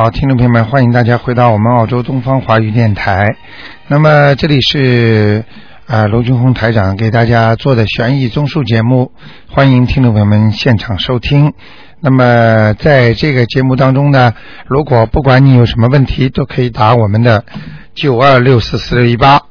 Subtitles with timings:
[0.00, 3.36] 好，听众朋友们，欢迎大家回到我们澳洲东方华语电台。
[3.86, 5.44] 那么这里是
[5.86, 9.12] 啊罗军红台长给大家做的悬疑综述节目，
[9.50, 11.52] 欢迎听众朋友们现场收听。
[12.00, 14.32] 那么在这个节目当中呢，
[14.64, 17.44] 如果不管你有什么问题，都可以打我们的
[17.94, 19.42] 九二六四四六一八。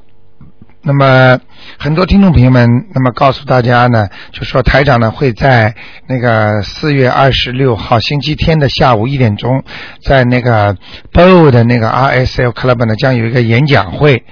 [0.81, 1.39] 那么
[1.77, 5.75] 很多听众朋友们，那么告诉大家呢，就说台长呢会在
[6.07, 9.63] 那个四月二十六号星期天的下午一点钟，
[10.03, 10.75] 在那个
[11.11, 14.23] BO 的那个 RSL Club 呢将有一个演讲会。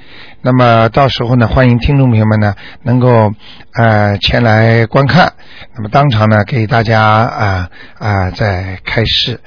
[0.41, 3.33] 那么到时候呢，欢迎听众朋友们呢能够
[3.73, 5.33] 呃前来观看。
[5.75, 9.39] 那么当场呢给大家啊啊再开示。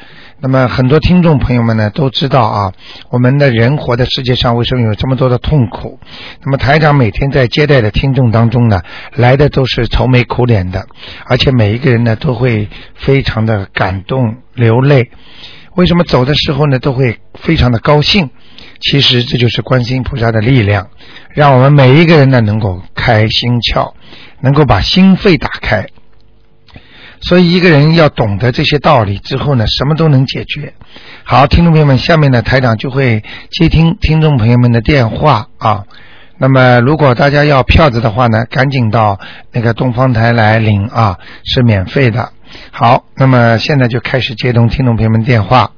[0.43, 2.73] 那么很多听众朋友们呢都知道啊，
[3.11, 6.01] 我们的人活在世界上为什么有这么多的痛苦？
[6.43, 8.81] 那么台长每天在接待的听众当中呢，
[9.13, 10.87] 来的都是愁眉苦脸的，
[11.27, 15.11] 而且每一个人呢都会非常的感动流泪。
[15.75, 18.31] 为什么走的时候呢都会非常的高兴？
[18.81, 20.89] 其实这就是观世音菩萨的力量，
[21.35, 23.93] 让我们每一个人呢能够开心窍，
[24.41, 25.87] 能够把心肺打开。
[27.21, 30.73] 所以一个人要懂得这些道理之后呢，什么都能解决。
[31.25, 35.85] 好，听众朋友们，下面呢台长就会接听听众朋友们的电话啊。
[36.39, 39.21] 那么如果大家要票子的话呢，赶紧到
[39.53, 42.33] 那个东方台来领啊，是免费的。
[42.71, 45.73] 好，那么现在就开始接通听众朋友们电话。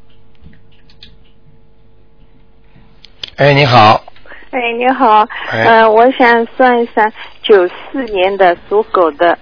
[3.36, 4.04] 哎，你好，
[4.52, 7.12] 哎，你好，哎呃，我想算一算
[7.42, 9.36] 九四年的属狗的，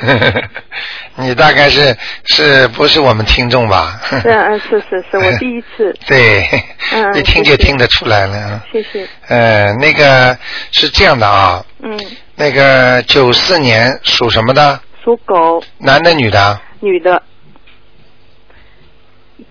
[1.16, 1.96] 你大概是
[2.26, 4.00] 是不是我们听众吧？
[4.22, 6.46] 是，嗯，是是是，我第一次， 对，
[6.92, 8.64] 嗯 一听就听得出来了。
[8.72, 10.36] 谢谢，呃，那个
[10.72, 11.98] 是这样的啊，嗯，
[12.36, 14.80] 那个九四年属什么的？
[15.04, 16.60] 属狗，男的女的？
[16.80, 17.22] 女的，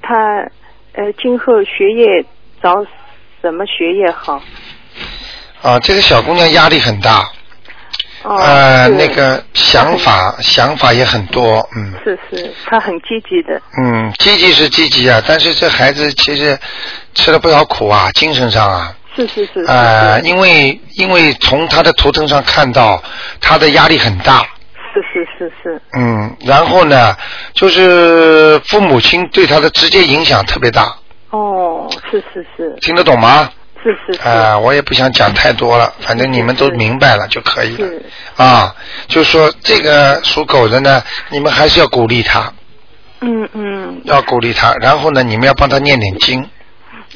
[0.02, 0.16] 他
[0.94, 2.24] 呃，今后学业
[2.64, 2.74] 找
[3.42, 4.42] 什么学业好？
[5.62, 7.28] 啊，这个小姑娘压力很大，哦，
[8.36, 11.94] 呃，那个想法想法也很多，嗯。
[12.04, 16.58] 是是，他很积极的，嗯，积极是积极啊，但是这孩子其实
[17.14, 19.66] 吃了不少苦啊，精神上啊，是是是，是。
[19.66, 23.02] 呃，因为因为从他的图腾上看到
[23.40, 24.46] 他的压力很大，
[24.94, 27.16] 是是是是，嗯，然后呢，
[27.54, 30.96] 就是父母亲对他的直接影响特别大，
[31.30, 32.76] 哦，是是是。
[32.82, 33.50] 听得懂吗？
[33.88, 37.88] 是是是，啊、我也不想讲太多了，反正你们都明白了就可以了。
[37.88, 38.06] 是
[38.36, 38.76] 啊，
[39.08, 42.52] 就说这个属狗的呢，你们还是要鼓励他，
[43.22, 46.48] 嗯嗯要鼓励他，然后呢，你们要帮他念点经。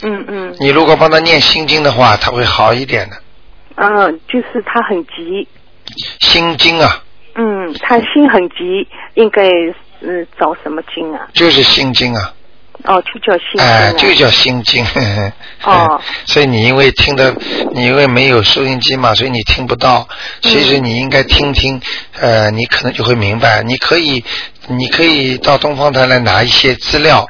[0.03, 3.15] 嗯嗯，你如果帮他念心经的话，他会好一点的。
[3.75, 5.47] 嗯，就是他很急。
[6.21, 7.03] 心经啊，
[7.35, 9.43] 嗯，他心很急，应该
[10.01, 11.27] 嗯找什么经啊？
[11.33, 12.33] 就是心经啊，
[12.85, 13.93] 哦，就叫心经、哎、啊。
[13.97, 14.85] 就叫心经。
[15.63, 17.33] 哦所以你因为听的，
[17.73, 20.07] 你因为没有收音机嘛，所以你听不到。
[20.41, 21.79] 其实你应该听听，
[22.19, 23.61] 呃，你可能就会明白。
[23.63, 24.23] 你可以，
[24.67, 27.27] 你可以到东方台来拿一些资料，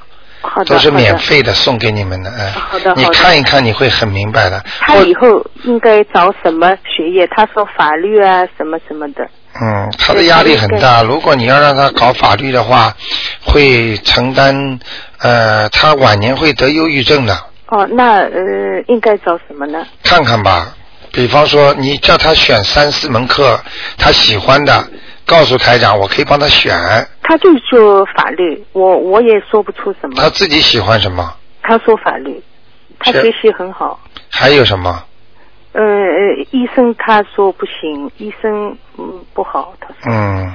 [0.66, 2.30] 都是免费的送给你们的。
[2.32, 4.64] 哎、好的你好的看一看，你会很明白的。
[4.80, 7.28] 他以后应该找什么学业？
[7.36, 9.28] 他说法律啊，什么什么的。
[9.62, 11.04] 嗯，他的压力很大。
[11.04, 12.96] 如果你要让他搞法律的话，
[13.44, 14.80] 会承担
[15.22, 17.34] 呃，他晚年会得忧郁症的。
[17.68, 19.86] 哦，那呃，应该找什么呢？
[20.04, 20.76] 看看吧，
[21.14, 23.60] 比方说你叫他选三四门课，
[23.98, 24.86] 他喜欢的，
[25.26, 26.76] 告诉台长，我可以帮他选。
[27.22, 30.16] 他就说法律，我我也说不出什么。
[30.18, 31.34] 他自己喜欢什么？
[31.62, 32.44] 他说法律，
[33.00, 34.00] 他学习很好。
[34.30, 35.04] 还有什么？
[35.74, 40.12] 呃，呃医生他说不行，医生嗯不好，他说。
[40.12, 40.54] 嗯，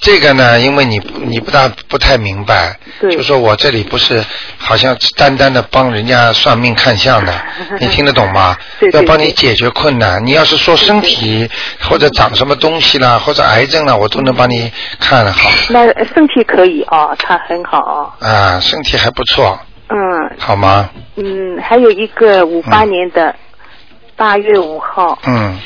[0.00, 2.78] 这个呢，因为你你不大不太明白，
[3.10, 4.24] 就说我这里不是
[4.58, 7.32] 好像单单的帮人家算命看相的，
[7.80, 8.56] 你听得懂吗？
[8.78, 10.24] 对对要帮你解决困难。
[10.24, 11.48] 你要是说身体
[11.82, 15.50] 或者长什么东西啦，或者癌症啦，我都能帮你看好。
[15.68, 17.78] 那呃身体可以哦，他很好。
[17.78, 18.12] 哦。
[18.26, 19.58] 啊，身体还不错，
[19.88, 19.96] 嗯。
[20.38, 20.88] 好吗？
[21.16, 23.34] 嗯，还有一个五八年的
[24.16, 25.58] 八月五号，嗯，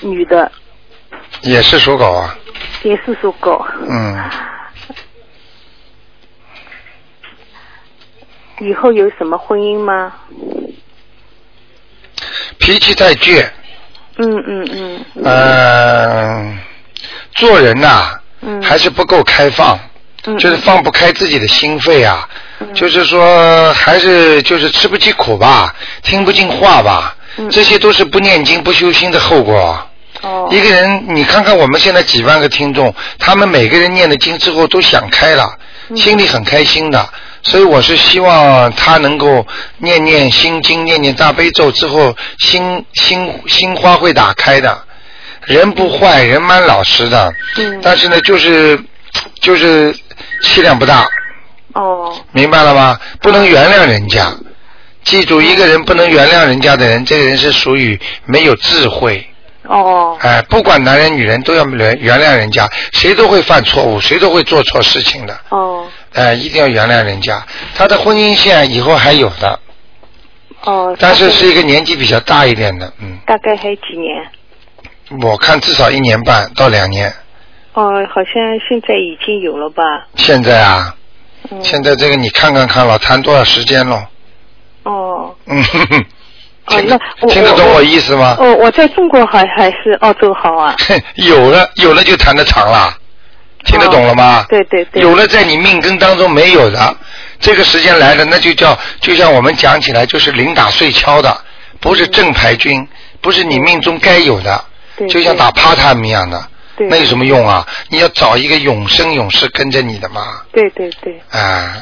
[0.00, 0.50] 女的，
[1.42, 2.36] 也是属狗啊，
[2.82, 3.64] 也是属狗。
[3.88, 4.30] 嗯，
[8.60, 10.12] 以后有什么婚姻吗？
[12.58, 13.46] 脾气太倔，
[14.16, 15.04] 嗯嗯嗯。
[15.24, 16.58] 嗯，
[17.36, 19.78] 做人呐、嗯还是不够开放，
[20.26, 22.28] 嗯就是放不开自己的心肺啊，
[22.60, 29.87] 嗯就是说还是就是吃不起苦吧，听不进话吧，嗯这些都是不念经不修心的后果。
[30.22, 30.48] 哦。
[30.50, 37.08] 一个人，你看看我们现在几万个听众，他们每个人念了经之后都想开了，嗯心里很开心的，
[37.42, 39.46] 所以我是希望他能够
[39.78, 44.84] 念念心经，念念大悲咒之后，心心心花会打开的。
[45.44, 48.78] 人不坏，人蛮老实的，嗯但是呢，就是
[49.40, 49.94] 就是
[50.42, 51.08] 气量不大，
[51.72, 53.00] 哦明白了吗？
[53.20, 54.32] 不能原谅人家。
[55.04, 59.26] 记住，一个人不能原谅人家的人，这个人是属于没有智慧。
[59.68, 65.38] 哦哎，不管男人女人都要原原谅人家，谁都会犯错误，谁都会做错事情的。
[65.50, 67.46] 哦哎，一定要原谅人家。
[67.74, 69.60] 他的婚姻线以后还有的，
[70.62, 75.20] 哦，但是是一个年纪比较大一点的，嗯，大概还有几年？
[75.22, 77.12] 我看至少一年半到两年。
[77.74, 78.34] 哦，好像
[78.66, 79.82] 现在已经有了吧？
[80.16, 80.94] 现在啊，
[81.50, 81.62] 嗯。
[81.62, 84.08] 现在这个你看看看了，谈多少时间了？
[84.84, 86.04] 哦嗯，哼哼哦
[87.28, 88.36] 听得懂我意思吗？
[88.38, 90.76] 哦，我在中国还还是澳洲好啊？
[91.16, 92.94] 有了有了就谈得长了，
[93.64, 94.44] 听得懂了吗？
[94.48, 95.02] 对对对。
[95.02, 96.96] 有了在你命根当中没有的，
[97.40, 101.36] 这个时间来了，那就叫就像我们讲起来就是零打碎敲的，
[101.80, 102.86] 不是正牌军，
[103.20, 104.64] 不是你命中该有的，
[104.96, 106.42] 对就像打 part time 一样的，
[106.76, 107.66] 对那有什么用啊？
[107.88, 111.76] 你要找一个永生永世跟着你的嘛，对对对，啊，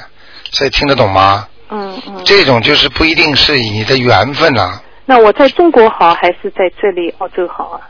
[0.53, 1.47] 所以听得懂吗？
[1.71, 2.25] 嗯嗯。
[2.25, 4.83] 这种就是不一定是你的缘分啊。
[5.05, 7.81] 那我在中国好还是在这里澳洲好啊？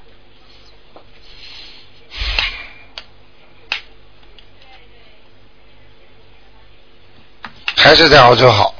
[7.76, 8.74] 还是在澳洲好。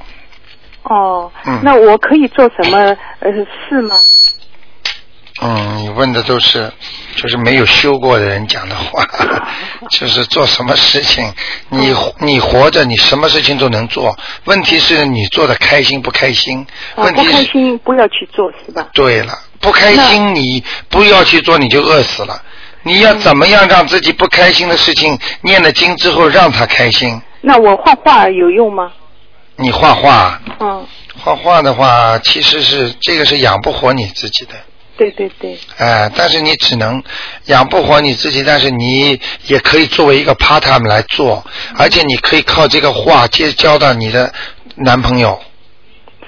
[0.83, 2.79] 哦，嗯那我可以做什么
[3.21, 3.31] 呃
[3.69, 3.97] 事吗？
[5.43, 6.73] 嗯，你问的都是
[7.17, 9.07] 就是没有修过的人讲的话，
[9.91, 11.31] 就是做什么事情，
[11.69, 14.17] 你你活着，你什么事情都能做。
[14.45, 16.67] 问题是你做的开心不开心？
[16.97, 18.89] 问题是，开心不要去做是吧？
[18.95, 22.43] 对了，不开心你不要去做，你就饿死了。
[22.83, 27.21] 你要怎么样让自己不开心的事情念了经之后让他开心？
[27.43, 28.91] 那我画画有用吗？
[29.57, 30.87] 你画画，嗯，
[31.19, 34.55] 画画的话，其实是这个是养不活你自己的。
[34.97, 37.03] 对对对，哎，但是你只能
[37.47, 41.45] 养不活你自己，但是你也可以作为一个 part time 来做，
[41.77, 44.33] 而且你可以靠这个话接交到你的
[44.77, 45.39] 男朋友，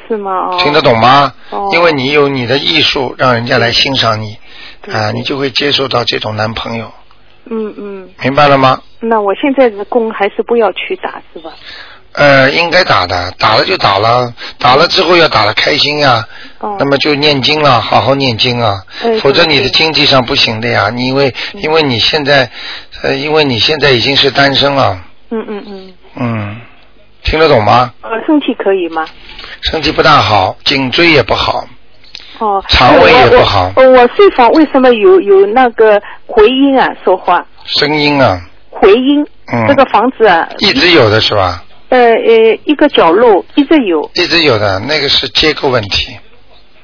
[0.07, 0.31] 是吗？
[0.51, 0.59] 哦。
[0.63, 1.33] 听得懂吗？
[1.51, 4.35] 哦因为你有你的艺术，让人家来欣赏你，
[4.93, 6.93] 啊，对你就会接受到这种男朋友，
[7.51, 8.83] 嗯嗯，明白了吗？
[9.01, 11.53] 那我现在的工还是不要去打是吧？
[12.19, 16.27] 呃，应该打的，打了就打了，打了之后要打得开心呀、
[16.59, 16.77] 哦。
[16.77, 20.91] 那么就念经了，好好念经啊，哎否则你的经济上不行的呀。
[20.93, 22.51] 你因为嗯因为你现在，
[23.03, 25.01] 呃，因为你现在已经是单身了，
[25.31, 25.95] 嗯嗯嗯。
[26.17, 26.57] 嗯，
[27.23, 27.93] 听得懂吗？
[28.03, 29.07] 呃，身体可以吗？
[29.61, 31.65] 身体不大好，颈椎也不好，
[32.41, 32.61] 哦。
[32.69, 36.89] 肠胃也不好我睡房为什么有有那个回音啊？
[37.05, 39.25] 说话声音啊，回音。
[39.53, 40.49] 嗯这个房子啊。
[40.59, 41.63] 一直有的是吧？
[41.89, 44.11] 呃呃，一个角落一直有。
[44.15, 46.17] 一直有的，那个是结构问题，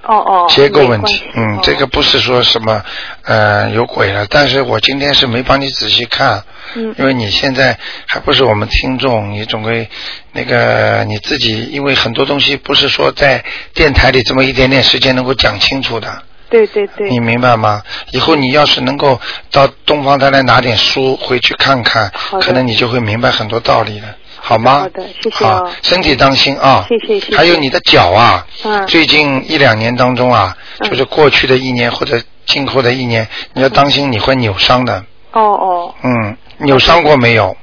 [0.03, 0.47] 哦哦。
[0.49, 2.83] 结构问题嗯哦，这个不是说什么
[3.25, 6.43] 呃有鬼了，但是我今天是没帮你仔细看，
[6.75, 9.89] 嗯因为你现在还不是我们听众，你总归
[10.33, 17.11] 那个你自己，因为很多东西不是说在电台里这么一点点时间能够讲清楚的，对对对。
[17.11, 17.83] 你明白吗？
[18.13, 19.21] 以后你要是能够
[19.51, 24.81] 到东方台来拿点书回去看看可能你就会明白很多道理了，好吗？
[24.81, 26.85] 好的谢谢好哦，身体当心啊！
[26.87, 35.03] 谢谢谢谢还有你的脚啊，嗯最近一两年当中啊，嗯就是过去的一年或者今后的一年，你要当心你会扭伤的。
[35.33, 37.57] 哦哦，嗯，扭伤过没有？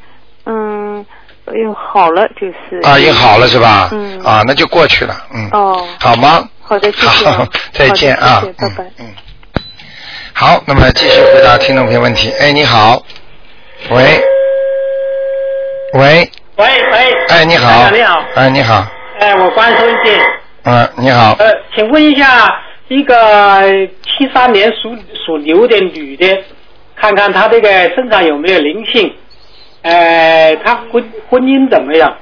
[0.45, 1.05] 嗯，
[1.45, 2.79] 哎呦，好了就是。
[2.83, 3.89] 啊，已经好了是吧？
[3.93, 4.19] 嗯。
[4.23, 5.47] 啊，那就过去了，嗯。
[5.51, 5.87] 哦。
[5.99, 6.49] 好吗？
[6.63, 7.25] 好的，谢谢
[7.71, 8.83] 再见啊谢谢，拜拜。
[8.97, 9.05] 嗯。
[9.05, 9.13] 嗯
[10.33, 12.31] 好，那么继续回答听众朋友问题。
[12.39, 13.03] 哎，你好，
[13.91, 14.19] 喂，
[15.93, 16.27] 喂，
[16.61, 18.85] 喂喂，哎，你好，你好，哎，你好，
[19.19, 20.11] 哎，我关收音机，
[20.65, 22.47] 嗯，你好，呃，请问一下，
[22.87, 23.63] 一个
[24.03, 26.43] 七三年属属牛的女的，
[26.95, 29.11] 看看她这个身上有没有灵性，
[29.81, 32.15] 呃，她婚婚姻怎么样？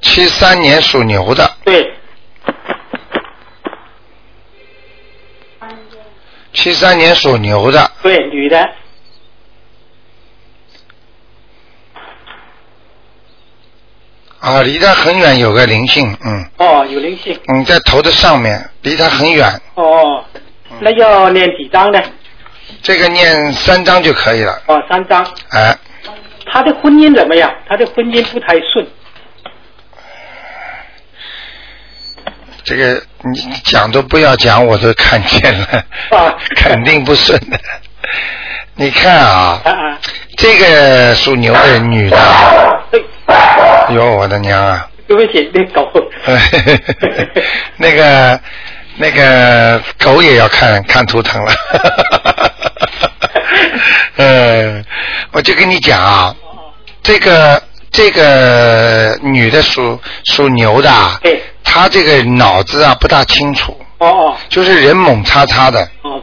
[0.00, 1.92] 七三年属牛的，对，
[6.54, 8.66] 七三年属牛的，对，女的，
[14.40, 20.24] 啊，离他很远有个灵性，嗯哦，有灵性，嗯，在头的上面，离他很远，哦，
[20.80, 22.00] 那要念几张呢？
[22.82, 25.26] 这个念三章就可以了，哦，三张。
[25.50, 25.76] 哎，
[26.46, 27.52] 他的婚姻怎么样？
[27.68, 28.86] 他的婚姻不太顺。
[32.62, 35.66] 这个你讲都不要讲，我都看见了，
[36.10, 37.58] 啊 肯定不顺的。
[38.80, 39.60] 你看啊，
[40.36, 42.16] 这个属牛的女的，
[43.90, 45.90] 哟，哎我的娘啊，对不起，那狗。
[47.76, 48.40] 那个
[48.96, 51.52] 那个狗也要看看图腾了。
[54.16, 54.84] 嗯，
[55.32, 56.32] 我就跟你讲啊，
[57.02, 60.88] 这个这个女的属属牛的，
[61.64, 64.36] 她这个脑子啊不大清楚，哦哦。
[64.48, 66.20] 就是人猛叉叉的，哦，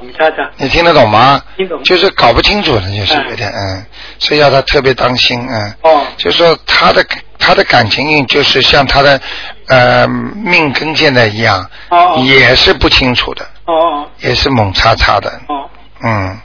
[0.57, 1.41] 你听得懂吗？
[1.57, 1.81] 听懂。
[1.83, 3.85] 就是搞不清楚的，就是有点嗯，
[4.19, 5.73] 所以要他特别当心嗯。
[5.81, 6.05] 哦。
[6.17, 7.05] 就说他的
[7.37, 9.19] 他的感情运就是像他的
[9.67, 12.19] 呃命跟现在一样，哦哦。
[12.23, 14.09] 也是不清楚的，哦哦。
[14.19, 15.69] 也是猛叉叉的，哦。
[16.03, 16.37] 嗯，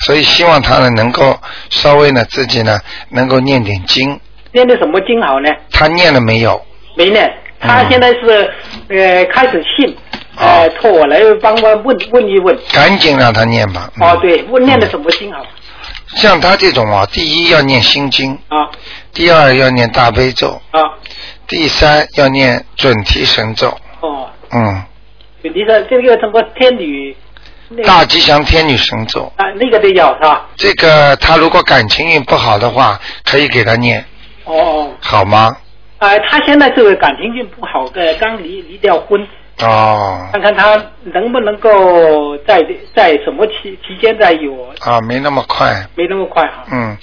[0.00, 1.38] 所以希望他呢能够
[1.70, 2.78] 稍微呢自己呢
[3.10, 4.18] 能够念点经，
[4.52, 5.50] 念的什么经好呢？
[5.70, 6.64] 他念了没有？
[6.96, 7.30] 没念，
[7.60, 7.90] 他嗯。
[7.90, 8.52] 现在是
[8.88, 9.96] 呃开始信，
[10.36, 12.56] 呃哦托我来帮我问问一问。
[12.72, 13.90] 赶紧让他念吧。
[13.96, 15.44] 嗯哦，对，问念的什么经好？
[16.16, 18.70] 像他这种啊，第一要念心经，啊
[19.12, 20.80] 第二要念大悲咒，啊
[21.46, 23.68] 第三要念准提神咒，
[24.00, 24.82] 哦，嗯，
[25.42, 27.16] 你说这个什么天女，
[27.68, 29.32] 那个大吉祥天女神咒。
[29.36, 30.48] 啊那个得要是吧？
[30.56, 34.04] 这个他如果感情运不好的话，可以给他念，
[34.44, 35.56] 哦哦，好吗？
[35.98, 39.26] 啊，他现在这个感情运不好，呃，刚离离掉婚，
[39.62, 42.60] 哦，看看他能不能够在
[42.94, 46.64] 在什么期期间再有，啊，没那么快，没那么快啊。
[46.72, 46.96] 嗯，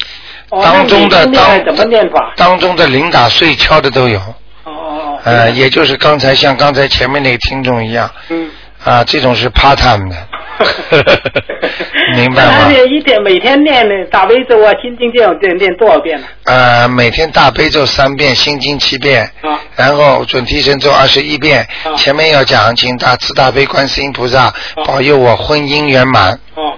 [0.50, 2.34] 哦，当中的当怎么念法？
[2.36, 4.34] 当中的零打碎敲的都有，哦
[4.66, 5.20] 哦哦。
[5.24, 8.50] 呃，也就是刚才像刚才前面那个听众一样，嗯。
[8.84, 10.16] 啊，这种是 part time 的，
[12.16, 12.72] 明白吗？
[12.90, 16.28] 一天每天念的大悲咒啊、心经这样念念多少遍呢？
[16.46, 21.62] 呃，每天大悲咒三遍，心经七遍，啊然后准提神咒二十一遍。
[21.84, 24.54] 啊前面要讲，请大慈大悲观世音菩萨
[24.86, 26.74] 保佑我婚姻圆满，哦，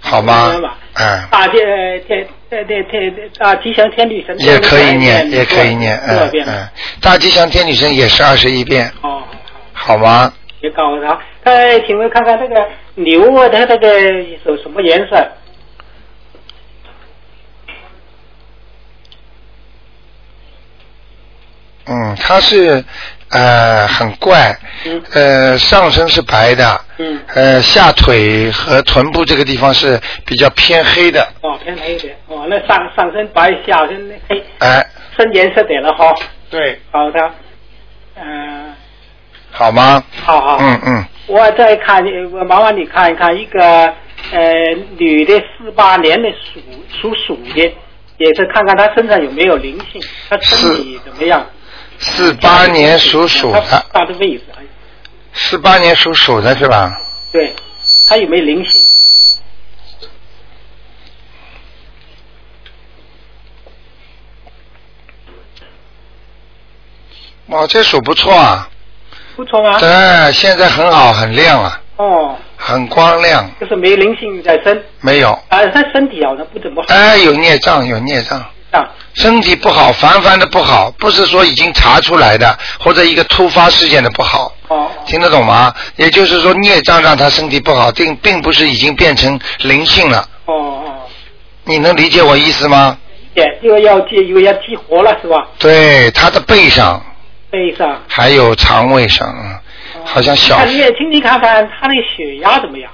[0.00, 0.52] 好吗？
[0.94, 1.62] 嗯，大天
[2.06, 6.30] 天天天天啊吉祥天女神也可以念，也可以念，嗯？
[6.46, 6.68] 嗯。
[7.00, 9.22] 大吉祥天女神也是二十一遍，哦，
[9.72, 10.32] 好吗？
[10.60, 11.18] 也告诉他。
[11.44, 14.00] 哎，请问看看那个牛啊，它那个
[14.44, 15.28] 有什么颜色？
[21.90, 22.84] 嗯，它是
[23.30, 32.14] 呃很怪，嗯呃上身是白的，嗯，呃下腿和臀部这个地方是比较偏黑的，哦，偏黑一点。
[32.26, 34.86] 哦，那上上身白，下身黑，哎，
[35.16, 36.14] 深颜色点了哈。
[36.50, 37.30] 对，好的，
[38.16, 38.74] 嗯、
[39.58, 40.02] 好吗？
[40.24, 40.56] 好好。
[40.60, 42.00] 嗯嗯，我再看，
[42.30, 43.60] 我麻烦你看一看一个
[44.30, 44.40] 呃
[44.96, 47.74] 女的四八年的属属鼠的，
[48.18, 50.00] 也是看看她身上有没有灵性，
[50.30, 51.44] 她身体怎么样？
[51.98, 54.62] 四八年属鼠她的，大的位置，哎
[55.32, 56.96] 四八年属鼠的是吧？
[57.32, 57.52] 对，
[58.06, 58.86] 她有没有灵性？
[67.46, 68.68] 哦，这鼠不错啊，
[69.38, 69.78] 不错啊。
[69.78, 76.92] 对，现在很好，很亮啊，哦，很光亮，就是没灵性在身，没有，啊，他身体好像不怎么好。
[76.92, 78.44] 哎，有孽障，有孽障。
[78.72, 85.72] 啊，身体不好，凡凡的不好，不是说已经查出来的，或者一个突发事件的不好，哦，听得懂吗？
[85.94, 90.18] 也就是说，孽障让他身体不好，并并不是已经变成灵性了。
[90.46, 90.94] 哦哦，
[91.62, 92.98] 你能理解我意思吗？
[93.34, 95.46] 对，这个要激，一个要激活了是吧？
[95.60, 97.00] 对，他的背上
[97.50, 98.02] 背上。
[98.08, 99.62] 还有肠胃上，
[100.04, 102.90] 好像小你也听听看看他那个血压怎么样？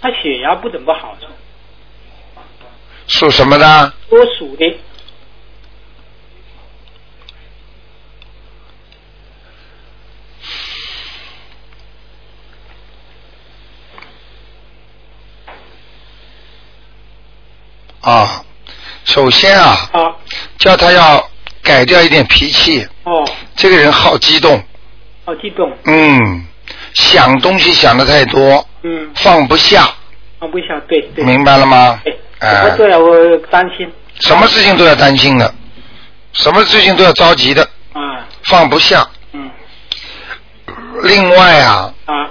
[0.00, 1.16] 他血压不怎么好，
[3.06, 3.92] 属什么的？
[4.08, 4.78] 多属的。
[18.00, 18.44] 啊，
[19.04, 20.16] 首先啊，啊，
[20.58, 21.30] 叫他要
[21.62, 22.84] 改掉一点脾气。
[23.04, 23.21] 哦，
[23.62, 24.60] 这个人好激动，
[25.24, 26.44] 好激动，嗯，
[26.94, 29.88] 想东西想的太多，嗯，放不下，
[30.40, 32.00] 放不下，对对，明白了吗？
[32.02, 32.64] 对，哎。
[32.64, 33.88] 我这样我担心。
[34.18, 35.54] 什么事情都要担心的，
[36.32, 39.08] 什么事情都要着急的，啊，放不下。
[39.30, 39.48] 嗯。
[41.04, 42.28] 另外啊，啊，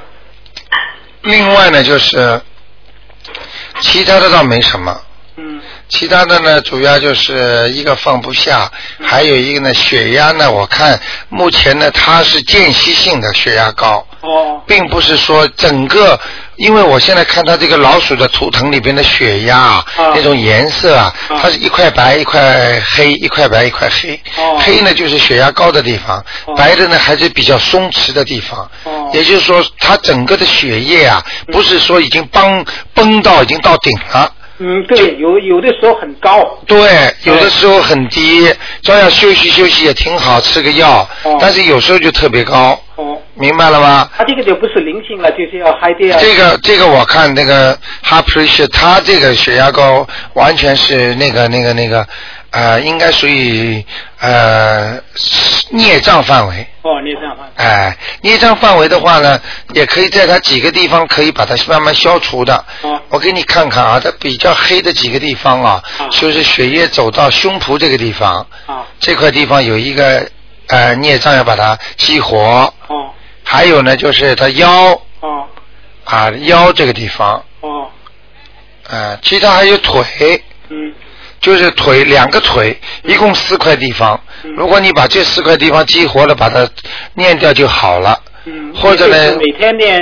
[1.21, 2.41] 另外呢就是，
[3.79, 5.00] 其他的倒没什么，
[5.38, 5.61] 嗯
[5.91, 8.71] 其他的呢主要就是一个放不下，
[9.03, 16.17] 还有一个呢血压呢，我看目前呢它是间歇性的血压高，哦并不是说整个，
[16.55, 24.19] 因为我现在看它这个老鼠的图腾里边的血压那种颜色啊，啊它是一块白一块黑，一块白一块黑。
[24.38, 28.60] 哦黑呢就是血压高的地方，哦白的呢还是比较松弛的地方。
[28.86, 31.21] 哦也就是说，它整个的血液啊，
[31.51, 34.31] 不是说已经崩崩到已经到顶了。
[34.63, 36.59] 嗯，对，有有的时候很高。
[36.67, 36.77] 对，
[37.23, 38.47] 有的时候很低，
[38.83, 44.07] 照样休息休息也挺好，吃个药，哦但是有时候就特别高，哦，明白了吗？
[44.15, 46.15] 他这个就不是灵性了，就是要嗨掉。
[46.19, 47.75] 这个这个我看那个
[48.05, 52.07] heart pressure，他这个血压高完全是那个那个那个
[52.51, 53.84] 呃，应该属于
[54.20, 55.00] 呃
[55.70, 56.67] 孽障范围。
[56.81, 57.51] 哦，孽障范围。
[57.55, 59.39] 哎，孽障范围的话呢，
[59.74, 62.65] 也可以在它几个地方可以把它慢慢消除的。
[62.81, 63.01] 哦。
[63.10, 66.08] 我给你看看啊，它比较黑的几个地方啊，啊。
[66.10, 68.86] 就是血液走到胸脯这个地方，啊。
[69.00, 70.29] 这块地方有一个
[70.67, 72.38] 呃孽障要把它激活。
[72.88, 73.10] 哦。
[73.43, 74.91] 还有呢，就是它腰。
[75.22, 75.48] 哦。
[76.03, 77.88] 啊腰这个地方，哦。
[78.89, 80.93] 呃，其他还有腿，嗯
[81.41, 84.19] 就是腿两个腿，一共四块地方。
[84.43, 86.67] 嗯如果你把这四块地方激活了，把它
[87.15, 88.17] 念掉就好了。
[88.45, 88.74] 嗯。
[88.75, 90.00] 或者呢每天念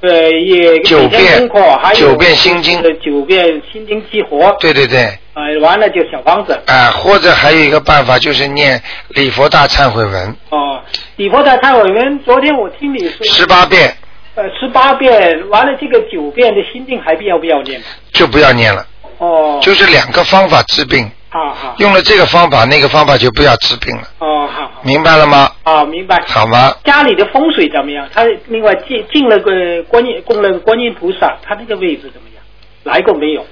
[0.00, 4.56] 呃也九遍功课，还有九遍心经九遍心经激活。
[4.60, 6.56] 对对对，呃，完了就小房子。
[6.66, 10.80] 啊、或者还有一个办法就是念礼佛大忏悔文哦，
[11.16, 13.96] 礼佛大忏悔文，昨天我听你说十八遍，
[14.36, 17.80] 呃十八遍，完了这个九遍的心经还必要不要念？
[18.12, 18.86] 就不要念了。
[19.18, 25.50] 哦，就是两个方法治病，好好用了这个方法，那个方法就不要治病了，哦好好明白了吗？
[25.64, 26.22] 啊明白。
[26.26, 26.72] 好吗？
[26.84, 28.08] 家里的风水怎么样？
[28.14, 32.44] 他另外进进了个观音供了个观音菩萨，他那个位置怎么样？
[32.84, 33.44] 来过没有？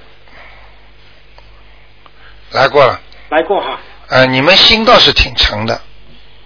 [2.51, 3.79] 来过了，来过哈。
[4.09, 5.81] 呃，你们心倒是挺诚的，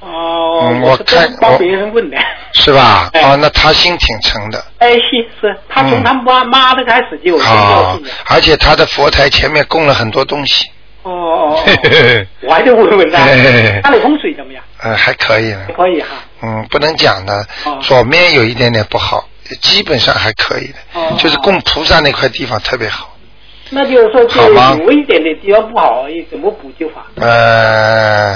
[0.01, 2.17] 哦，嗯我看帮别人问的。
[2.53, 3.10] 是吧？
[3.13, 4.63] 哎哦，那他心挺诚的。
[4.79, 5.00] 哎，是
[5.39, 10.70] 是，他从嗯他妈妈的开始就有信仰。，而且他的佛台前面供了很多东西，
[11.03, 11.63] 哦哦
[12.43, 14.63] 我还得问问他嘿嘿嘿，家里风水怎么样？
[14.84, 15.74] 呃，还可以呢还。
[15.74, 16.08] 可以哈。
[16.43, 19.27] 嗯，不能讲的哦，左面有一点点不好，
[19.62, 23.16] 基本上还可以的，哦就是供菩萨那块地方特别好。
[23.70, 27.05] 那就是说，就有一点点地方不好，怎么补救法？
[27.16, 28.35] 呃，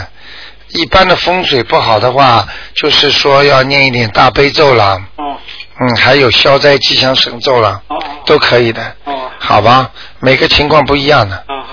[0.75, 5.37] 一般的风水不好的话，就是说要念一点大悲咒啦，哦。
[5.79, 7.81] 嗯，还有消灾吉祥神咒啦，
[8.25, 9.91] 都可以的，哦，好吧？
[10.19, 11.63] 每个情况不一样的，啊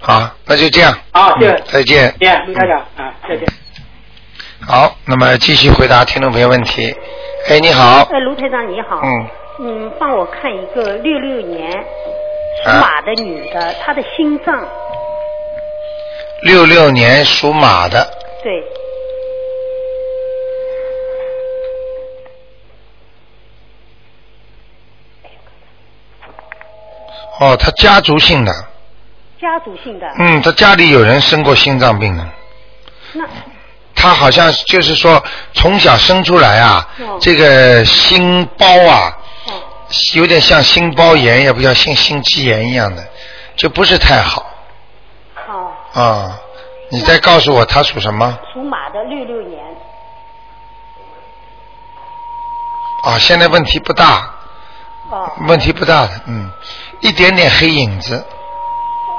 [0.00, 0.20] 好。
[0.20, 2.14] 好，那就这样，好，谢嗯再见。
[2.20, 2.78] 谢谢卢台长。
[3.06, 3.46] 啊，再见。
[4.66, 6.94] 好，那么继续回答听众朋友问题。
[7.48, 9.00] 哎，你好，哎，卢台长你好。
[9.02, 9.28] 嗯，
[9.60, 11.70] 嗯，帮我看一个六六年
[12.62, 14.54] 属啊马的女的，她的心脏，
[16.42, 18.06] 六六年属马的，
[18.46, 18.62] 对，
[27.40, 28.52] 哦，他家族性的，
[29.40, 30.06] 家族性的。
[30.20, 32.24] 嗯，他家里有人生过心脏病的。
[33.14, 33.24] 那。
[33.96, 35.20] 他好像就是说
[35.52, 37.18] 从小生出来啊，哦。
[37.20, 39.52] 这个心包啊，哦。
[40.14, 43.04] 有点像心包炎，也不叫心心肌炎一样的，
[43.56, 44.48] 就不是太好。
[45.48, 46.42] 哦，啊。
[46.90, 49.64] 你再告诉我他属什么属马的六六年。
[53.04, 53.18] 啊？
[53.18, 54.34] 现在问题不大，
[55.10, 56.50] 哦问题不大的，嗯，
[57.00, 58.16] 一点点黑影子，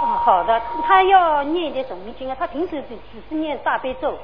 [0.01, 2.35] 哦，好的，他要念一点什么经啊？
[2.37, 4.17] 他平时只只是念大悲咒。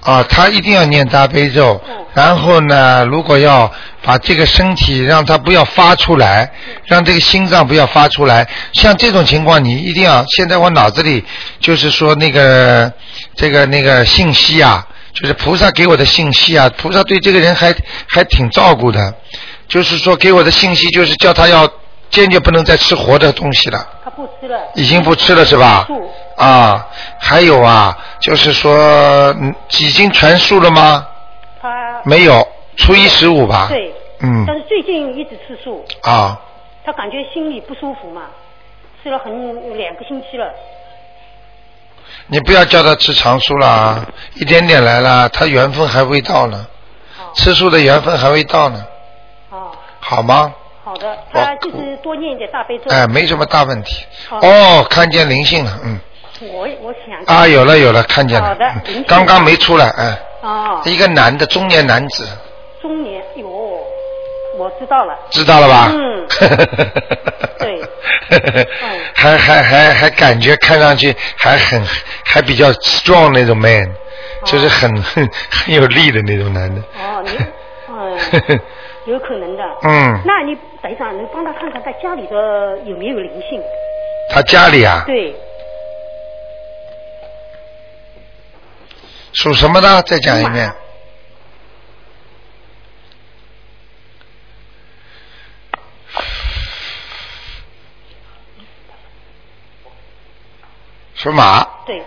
[0.00, 3.70] 啊，他一定要念大悲咒嗯，然后呢，如果要
[4.02, 6.50] 把这个身体让它不要发出来，
[6.86, 10.24] 让这个心脏不要发出来，像这种情况，你一定要。
[10.28, 11.22] 现在我脑子里
[11.60, 12.90] 就是说那个
[13.34, 17.74] 这个那个信息啊，就是菩萨给我的信息啊，菩萨对这个人还
[18.06, 19.14] 还挺照顾的，
[19.68, 21.70] 就是说给我的信息就是叫他要
[22.10, 23.88] 坚决不能再吃活的东西了。
[24.04, 24.58] 他不吃了。
[24.74, 26.10] 已经不吃了是吧素？
[26.36, 26.86] 啊，
[27.18, 28.74] 还有啊，就是说，
[29.40, 31.06] 嗯，已经全素了吗？
[31.62, 32.46] 他没有，
[32.76, 33.68] 初一十五吧。。
[33.68, 36.40] 对，嗯但是最近一直吃素，啊，
[36.84, 38.22] 他感觉心里不舒服嘛，
[39.02, 40.46] 吃了很两个星期了。
[42.26, 46.66] 你不要叫他吃长素啦，一点点来了，他缘分还未到呢，
[47.18, 48.84] 哦吃素的缘分还未到呢，
[49.50, 49.70] 哦，
[50.00, 50.52] 好吗？
[50.90, 52.84] 好的，他就是多念一点大悲咒。
[52.90, 54.04] 哎，没什么大问题。
[54.30, 56.00] 哦，看见灵性了，嗯，
[56.52, 58.48] 我我想啊，有了有了，看见了。
[58.48, 62.26] 好的嗯刚刚没出来，嗯，哦，一个男的中年男子，
[62.82, 63.46] 中年哟，
[64.58, 65.16] 我知道了。
[65.30, 65.92] 知道了吧？
[65.92, 66.26] 嗯
[67.60, 67.80] 对
[69.14, 71.80] 还还还还感觉看上去还很
[72.24, 73.86] 还比较 strong 那种 man，、
[74.44, 76.80] 就是很很 很有力的那种男的。
[76.98, 77.30] 哦，你
[77.88, 78.18] 嗯，
[79.06, 79.64] 有可能的。
[79.82, 83.60] 嗯，那你等一下，能帮他看看他家里的有没有灵性？
[84.30, 85.34] 他家里啊，对，
[89.32, 90.02] 属什么的？
[90.02, 90.72] 再讲一遍。
[101.14, 102.02] 属马，对，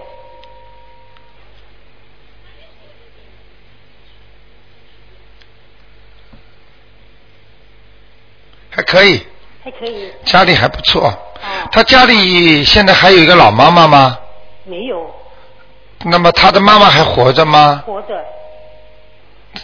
[8.76, 9.22] 还可以，
[9.64, 10.12] 还可以。
[10.26, 11.08] 家里还不错。
[11.08, 11.18] 哦，
[11.72, 14.18] 他家里现在还有一个老妈妈吗？
[14.66, 15.14] 没有
[16.06, 17.84] 那么他的妈妈还活着吗？
[17.86, 18.08] 活着，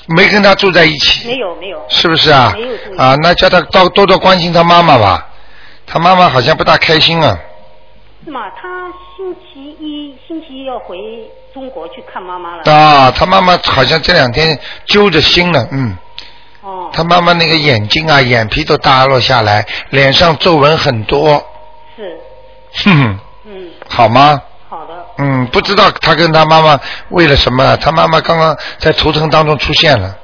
[0.07, 1.27] 没跟他住在一起。
[1.27, 1.83] 没有没有。
[1.89, 5.27] 是不是啊没有啊，那叫他多多多关心他妈妈吧。
[5.87, 7.37] 他妈妈好像不大开心啊。
[8.23, 8.41] 是吗？
[8.61, 10.97] 他星期一星期一要回
[11.53, 12.71] 中国去看妈妈了。
[12.71, 15.97] 啊，他妈妈好像这两天揪着心了，嗯，
[16.69, 21.43] 哦，他妈妈那个眼睛啊，眼皮都耷落下来，脸上皱纹很多，
[21.95, 22.19] 是，
[22.85, 24.41] 哼哼，嗯，好吗？
[24.69, 26.79] 好的，嗯，不知道他跟他妈妈
[27.09, 30.15] 为了什么，他妈妈刚刚在图腾当中出现了，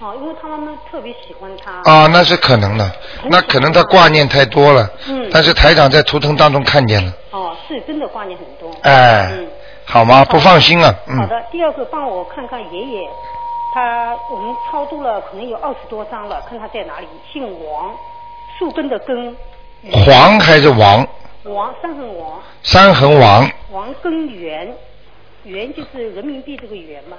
[0.00, 1.90] 哦，因为他妈妈特别喜欢他。
[1.90, 2.90] 啊，那是可能的，
[3.30, 5.28] 那可能他挂念太多了，嗯。
[5.32, 8.70] 但是台长在图腾当中看见了，哦，是真的挂念很多。
[8.82, 9.48] 哎，嗯，
[9.86, 10.22] 好吗？
[10.26, 11.42] 不放心啊，嗯，好的。
[11.50, 13.00] 第二个，帮我看看爷爷，
[13.74, 17.08] 他我们超度了可能有二十多张了，看他在哪里。
[17.32, 17.92] 姓王，
[18.56, 19.36] 树根的根，
[19.90, 21.04] 黄还是王？
[21.42, 24.72] 王三横王，三横王，王根源，
[25.42, 27.16] 源就是人民币这个元嘛。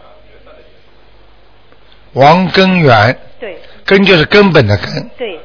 [2.14, 5.10] 王根源，对根就是根本的根。
[5.18, 5.38] 对，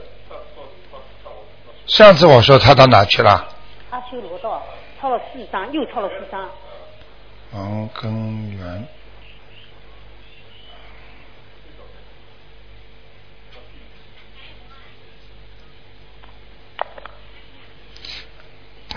[1.89, 3.49] 上次我说他到哪去了？
[3.91, 4.63] 阿修罗道
[5.01, 6.49] 抄了四张，又抄了四张。
[7.53, 8.87] 王根源。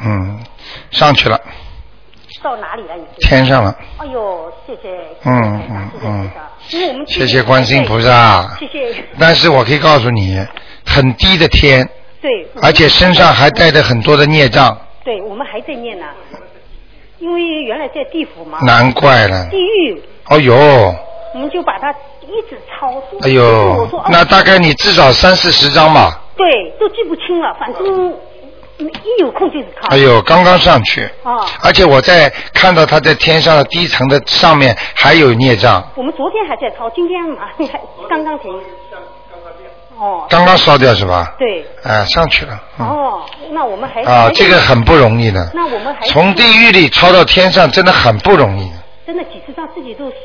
[0.02, 0.40] 嗯，
[0.92, 1.40] 上去了，
[2.42, 3.30] 到哪里了已经？
[3.30, 3.76] 天上了。
[3.98, 6.44] 哎呦，谢谢，嗯谢谢台长嗯谢谢台长。
[6.72, 8.56] 因为我们谢谢观世音菩萨。
[8.60, 10.44] 谢谢，但是我可以告诉你，
[10.86, 11.88] 很低的天，
[12.22, 16.06] 对，而且身上还带着很多的孽障，对我们还在念呢，
[17.20, 19.50] 因为原来在地府嘛，难怪了。
[19.50, 19.58] 地。
[19.58, 20.56] 狱，哦呦，
[21.34, 22.92] 我们就把它一直抄。
[22.92, 26.20] 说哎呦，那大概你至少三四十张吧。
[26.36, 26.46] 对
[26.80, 28.14] 都记不清了，反正
[28.90, 29.88] 一有空就是抄。
[29.90, 38.52] 哎呦，刚刚上去，啊，而且我在看到他在天上的低层的上面还有孽障，我们昨天还在抄，今天嘛还 刚刚停。
[39.96, 41.34] 哦，刚刚烧掉是吧？
[41.38, 42.60] 对，哎，上去了。
[42.80, 45.52] 嗯哦，那我们还啊，这个很不容易的。
[45.54, 48.72] 那我们还从地狱里抄到天上，真的很不容易。
[49.06, 50.16] 真的几十张自己都数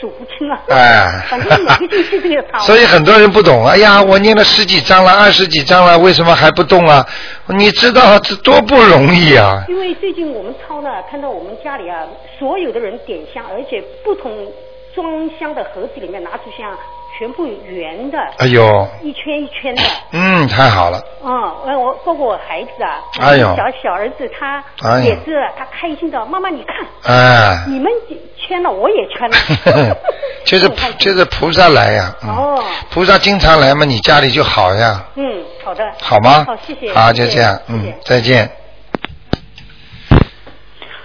[0.00, 0.58] 数不清了。
[0.68, 2.58] 哎反正每个进去都要抄。
[2.66, 7.06] 所以很多人不懂，哎呀，我念了十几张了，二十几张了，为什么还不动啊？
[7.48, 9.64] 你知道这多不容易啊！
[9.68, 12.02] 因为最近我们抄呢，看到我们家里啊，
[12.38, 14.52] 所有的人点香，而且不同
[14.94, 16.76] 装箱的盒子里面拿出香，
[17.16, 19.82] 全部圆的，哎呦，一圈一圈的。
[20.12, 21.30] 嗯，太好了，嗯，
[21.64, 23.54] 我我包括我孩子啊，哎呦。
[23.56, 24.62] 小小儿子他
[25.02, 26.76] 也是，他开心的，妈妈你看，
[27.14, 27.90] 哎，你们
[28.36, 29.96] 圈了，我也圈了，
[30.44, 32.30] 就是就是菩萨来呀，嗯。
[32.30, 36.44] 哦，菩萨经常来嘛，你家里就好呀，嗯，好的，好吗？
[36.46, 38.50] 好，谢谢，好，就这样，谢嗯谢，再见。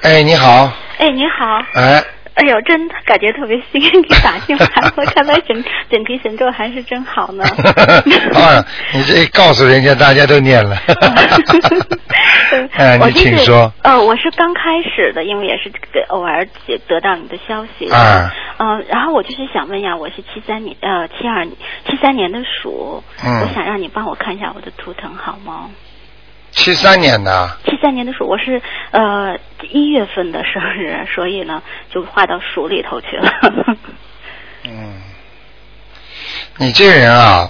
[0.02, 1.46] 哎，你好，哎，你好。
[1.74, 2.04] 哎，
[2.40, 5.04] 哎呦，真感觉特别幸运， 给打进来我。
[5.08, 7.44] 看来整 整体神咒还是真好呢。
[8.34, 10.78] 啊，你这告诉人家，大家都念了。
[12.78, 13.72] 哎，你我就是请说。
[13.84, 17.90] 呃，我是刚开始的，因为也是给偶尔得得到你的消息。
[17.92, 18.32] 啊。
[18.58, 25.70] 嗯、然后我就是想问一下，我是七三年呃七二七三年的鼠，嗯我想让你帮我看一下我的图腾好吗？
[26.60, 29.34] 七三年的，七三年的鼠，我是呃
[29.72, 33.32] 一月份的生日， 所以呢就画到鼠里头去了。
[34.66, 35.02] 嗯，
[36.58, 37.50] 你这人啊，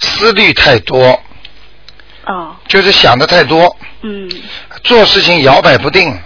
[0.00, 1.20] 思虑太多，
[2.26, 4.30] 哦，就是想的太多，嗯，
[4.84, 6.16] 做事情摇摆不定。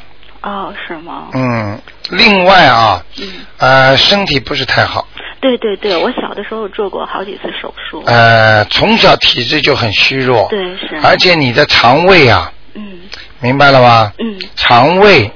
[0.43, 1.29] 哦，是吗？
[1.33, 5.09] 嗯，另外啊，嗯，呃，身体不是太好，
[5.41, 8.03] 对对对，我小的时候做过好几次手术。
[8.07, 10.99] 呃，从小体质就很虚弱，对，是。
[11.03, 13.01] 而且你的肠胃啊，嗯
[13.41, 14.13] 明白了吗？
[14.19, 15.31] 嗯，肠胃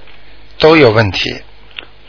[0.58, 1.30] 都有问题。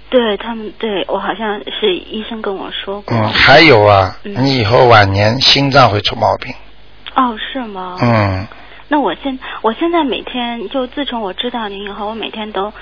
[0.10, 3.16] 对他们，对我好像是医生跟我说过。
[3.16, 6.54] 嗯，还有啊，嗯你以后晚年心脏会出毛病。
[7.16, 7.98] 哦，是吗？
[8.02, 8.48] 嗯，
[8.88, 12.74] 那我现我现在每天就自从我知道您以后，我每天都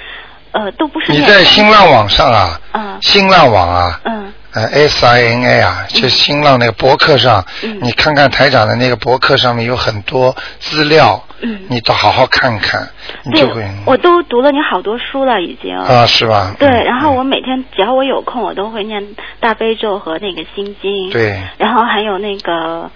[0.51, 12.85] 呃都不是你在新浪网上啊，嗯新浪网啊，嗯呃，S I N A 啊，就是新浪那个博客上，嗯你看看台长的那个博客上面有很多资料，嗯，你都好好看看，
[13.23, 15.73] 你就会，我都读了你好多书了已经。
[15.77, 16.53] 啊，是吧？
[16.59, 21.09] 对，嗯然后我嗯每天只要我有空，我都会念大悲咒和那个心经。。
[21.11, 22.91] 对，然后还有那个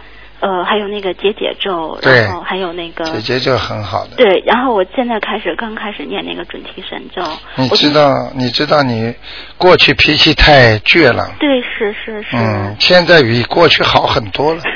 [0.46, 4.16] 呃，还有那个解解咒，对然后还有那个姐姐就很好的。
[4.16, 7.24] 对，然后我现在开始刚开始念那个准提神咒，
[7.56, 9.16] 你知道，你知道你
[9.58, 14.62] 过去脾气太倔了，对，是是是，嗯，现在比过去好很多了。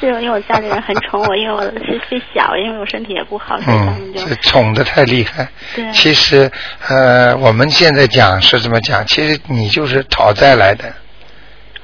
[0.00, 5.46] 是因为我家里人很宠我，因为我是最小，因为我身体也不好，所以他们嗯，就、这宠的太厉害。
[5.74, 6.50] 对其实，
[6.88, 10.84] 呃，我们现在讲是这么讲，其实你就是讨债来的。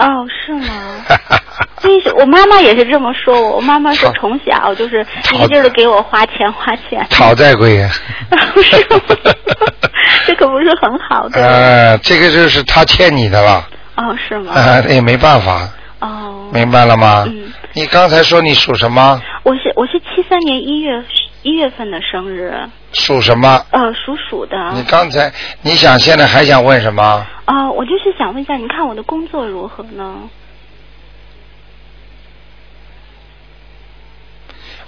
[0.04, 0.68] 哦，是吗？
[1.80, 7.78] 所以是我妈妈也是这么说我，我妈妈是从小就是一个劲儿的给我花钱花钱，讨债鬼。
[8.62, 9.00] 是吗？
[10.26, 11.42] 这可不是很好的。
[11.42, 14.52] 呃，这个就是他欠你的了，哦，是吗？
[14.54, 15.68] 啊、也没办法，
[16.00, 17.24] 哦，明白了吗？
[17.26, 19.18] 嗯你刚才说你属什么？
[19.44, 21.02] 我是我是七三年一月
[21.42, 22.54] 一月份的生日，
[22.92, 23.64] 属什么？
[23.70, 24.72] 呃，属鼠的。
[24.74, 27.26] 你刚才你想现在还想问什么？
[27.46, 30.28] 呃，我就是想问一下，你看我的工作如何呢？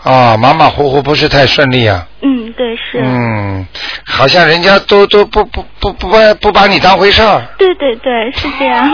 [0.04, 2.06] 啊，马马虎虎不是太顺利啊。
[2.20, 3.00] 嗯，对，是。
[3.02, 3.66] 嗯，
[4.06, 7.42] 好像人家都都不不不不不不把你当回事儿。
[7.58, 8.86] 对对对，是这样。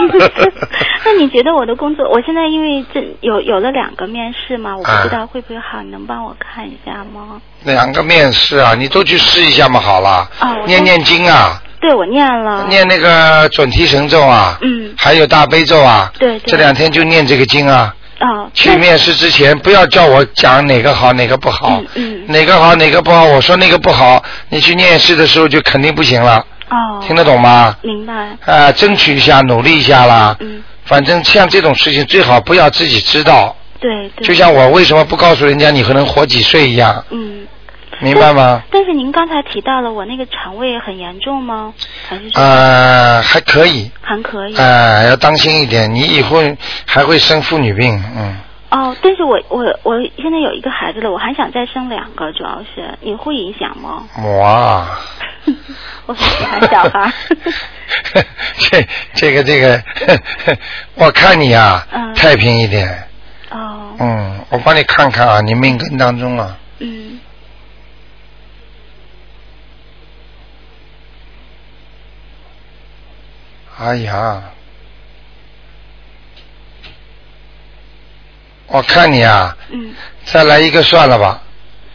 [1.05, 7.41] 那你觉得我的工作，我现在因为这有有了两个面试嘛，我不知道会不会好，你能帮我看一下吗？
[7.63, 10.29] 两个面试啊，你都去试一下嘛，好了。
[10.39, 12.65] 哦念念经啊，对，我念了。
[12.69, 14.57] 念那个准提神咒啊。
[14.61, 16.09] 嗯还有大悲咒啊。
[16.17, 17.93] 对对这两天就念这个经啊。
[18.21, 27.75] 哦，去面试之前不要叫我讲哪个好哪个不好，嗯嗯哪个好哪个不好，我说那个不好，你去面试的时候就肯定不行了，哦，听得懂吗？
[27.81, 28.13] 明白。
[28.45, 30.35] 啊、争取一下，努力一下啦。
[30.39, 34.27] 嗯，反正像这种事情最好不要自己知道，对对。
[34.27, 37.39] 就像我为什么不告诉人家你可能活几岁一样，嗯。
[38.01, 38.63] 明白吗？
[38.71, 41.73] 但是您刚才提到了我那个肠胃很严重吗？
[42.07, 44.55] 还是说呃，还可以，还可以？
[44.57, 46.37] 呃，要当心一点，你以后
[46.85, 48.37] 还会生妇女病，嗯。
[48.71, 54.03] 哦，但是我我我现在有一个孩子了，我还想再生两个，主要是你会影响吗？
[54.39, 54.87] 哇，
[56.07, 57.11] 我很喜欢小孩。
[58.57, 59.83] 这这个这个，
[60.95, 62.87] 我看你啊，嗯太平一点。
[63.49, 67.19] 哦，嗯，我帮你看看啊，你命根当中啊，嗯，
[73.81, 74.39] 哎呀，
[78.67, 79.91] 我看你啊，嗯，
[80.23, 81.41] 再来一个算了吧。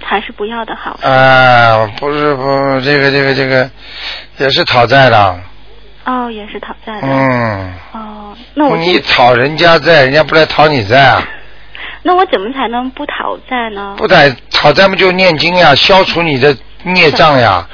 [0.02, 0.98] 还是不要的好。
[1.02, 2.42] 啊，不是不，
[2.80, 3.70] 这个这个这个
[4.38, 5.40] 也是讨债的。
[6.04, 7.06] 哦，也是讨债的。
[7.06, 11.22] 嗯，哦，那我你讨人家债，人家不来讨你债啊？
[12.02, 13.94] 那我怎么才能不讨债呢？
[13.96, 14.16] 不讨
[14.50, 16.56] 讨债不，就念经呀，消除你的
[16.92, 17.66] 孽障呀。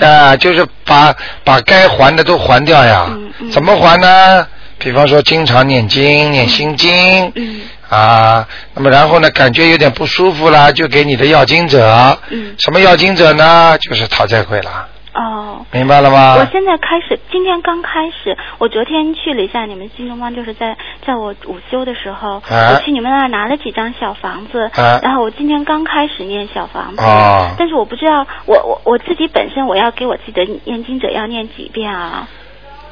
[0.00, 3.06] 啊，就是把把该还的都还掉呀。
[3.08, 4.46] 嗯嗯怎么还呢？
[4.78, 7.32] 比方说，经常念经、念心经。
[7.36, 12.18] 嗯啊，那么然后呢，感觉有点不舒服啦，就给你的要经者。
[12.30, 13.76] 嗯什么要经者呢？
[13.80, 15.64] 就是讨债鬼了，哦。
[15.72, 16.34] 明白了吗？
[16.36, 18.36] 我现在开始，今天刚开始。
[18.58, 32.28] 我昨天去了一下你们新东方，就是在在我午休的时候，啊我去你们那儿拿了几张小房子，啊然后我今天刚开始念小房子，哦但是我不知道我我我自己本身我要给我自己的念经者要念几遍啊，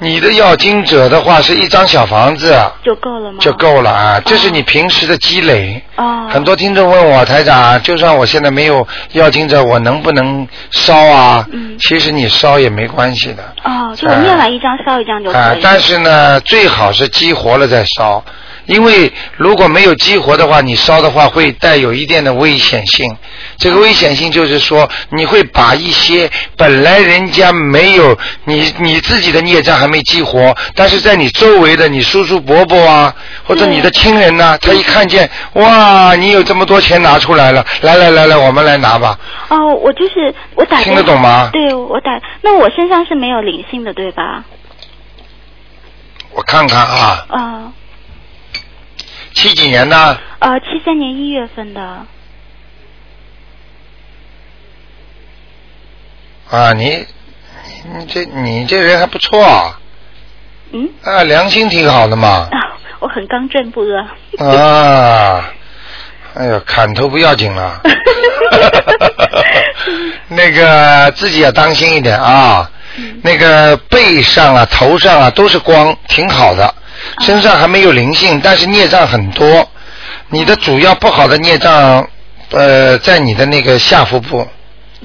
[0.02, 2.52] 你的要经者的话是一张小房子
[2.84, 3.38] 就够了吗？
[3.40, 5.80] 就够了啊，这是你平时的积累。
[5.94, 11.46] 哦，很多听众问我台长，就算我现在没有要经者，我能不能烧啊？
[11.52, 13.44] 嗯其实你烧也没关系的。
[13.62, 15.40] 哦，就我念完一张烧一张就可以。
[15.40, 18.24] 啊，但是呢，最好是激活了再烧，
[18.72, 23.14] 因为如果没有激活的话，你烧的话会带有一定的危险性。
[23.58, 39.18] 这个危险性就是说，你会把一些本来人家没有你你自己的孽障还没激活，但是在你周围的你叔叔伯伯啊，或者你的亲人呐、他一看见哇，你有这么多钱拿出来了，来来来来，我们来拿吧。
[39.48, 42.20] 哦，我就是我打听得懂吗对，我打。
[42.40, 44.44] 那我身上是没有灵性的，对吧？
[46.34, 47.72] 我看看啊，哦，
[49.34, 50.18] 七几年的？
[50.40, 51.80] 呃，七三年一月份的。
[56.50, 57.06] 啊，你
[57.84, 59.42] 你你这你这人还不错。
[59.42, 59.78] 啊，
[60.72, 63.82] 嗯，啊，良心挺好的嘛，啊，我很刚正不
[64.38, 64.46] 阿。
[64.46, 65.50] 啊，
[66.34, 67.80] 哎呦，砍头不要紧了，
[70.28, 72.70] 那个自己要当心一点啊，
[73.22, 76.74] 那个背上啊、头上啊都是光，挺好的，
[77.20, 79.68] 身上还没有灵性，但是孽障很多，
[80.28, 82.06] 你的主要不好的孽障，
[82.50, 84.46] 呃，在你的那个下腹部，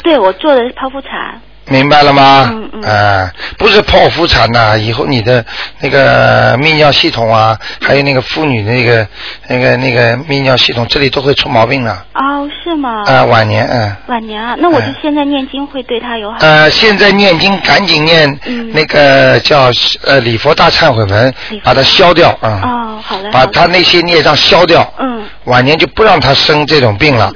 [0.04, 1.42] 对，我做的是剖腹产。
[1.68, 2.50] 明白了吗？
[2.52, 5.44] 嗯嗯啊，不是剖腹产呐、以后你的
[5.80, 9.08] 那个泌尿系统啊，还有那个妇女的那个
[9.48, 11.92] 那个那个泌尿系统，这里都会出毛病的。
[12.14, 13.04] 哦，是吗？
[13.06, 13.96] 啊，晚年，嗯。
[14.08, 16.38] 晚年啊，那我就嗯现在念经会对他有好。
[16.40, 19.72] 呃，现在念经赶紧念嗯那个叫
[20.04, 23.30] 呃礼佛大忏悔文，把它消掉啊，哦，好嘞。
[23.32, 24.88] 把他那些孽障消掉。
[25.00, 27.32] 嗯晚年就不让他生这种病了。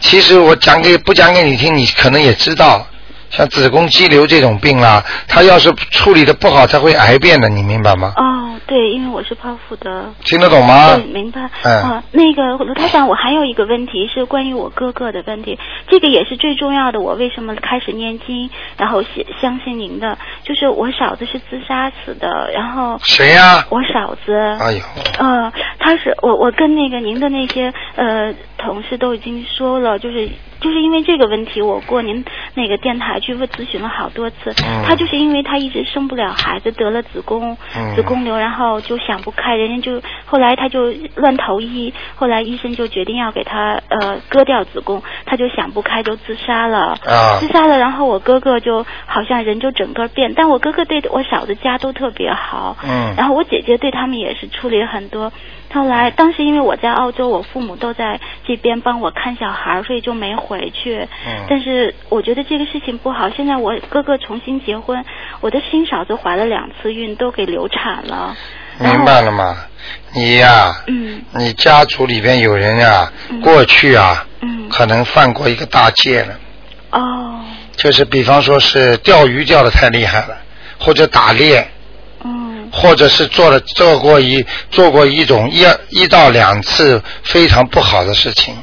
[0.00, 2.86] 其实我讲给不讲给你听，你可能也知道，
[3.30, 8.12] 像子宫肌瘤这种病啦，他要是处理的不好，他会癌变的，你明白吗？
[8.16, 10.12] 哦，对，因为我是剖腹的。
[10.24, 10.96] 听得懂吗？
[10.96, 11.48] 对，明白。
[11.62, 17.00] 嗯啊，那个卢台长，我还有一个问题是关于我哥哥的问题，这个也是最重要的。
[17.00, 20.18] 我为什么开始念经，然后相相信您的？
[20.42, 24.34] 就是我嫂子是自杀死的，然后谁呀、我嫂子。
[24.34, 24.80] 哎呦，
[25.18, 30.28] 呃，他是我我跟那个您的那些呃同事都已经说了，就是
[30.60, 34.52] 就是因为这个问题，我过您那个电台去问咨询了好多次。
[34.66, 46.98] 嗯他就是因为她一直生不了孩子，得了子宫、嗯子宫瘤，然后就想不开，人家就后来她就乱投医，后来医生就决定要给她呃割掉子宫，她就想不开就自杀了。
[47.06, 52.76] 啊自杀了，然后我哥哥就好像人就整个变，但我哥哥对我嫂子家都特别好。
[52.84, 55.32] 嗯然后我姐姐对他们也是处理很多。
[55.72, 61.06] 后来当时因为我在澳洲，我父母都在这边帮我看小孩，所以就没回去。
[61.26, 63.30] 嗯但是我觉得这个事情不好。
[63.30, 65.04] 现在我哥哥重新结婚，
[65.40, 68.36] 我的新嫂子怀了两次孕，都给流产了。
[68.78, 69.56] 明白了吗？
[70.14, 76.34] 你呀、嗯你家族里边有人啊、嗯过去啊，嗯可能犯过一个大戒了，
[76.90, 77.40] 哦
[77.76, 80.36] 就是比方说是钓鱼钓的太厉害了，
[80.78, 81.66] 或者打猎，嗯
[82.72, 88.54] 或者是做了做过一做过一种一一到两次非常不好的事情，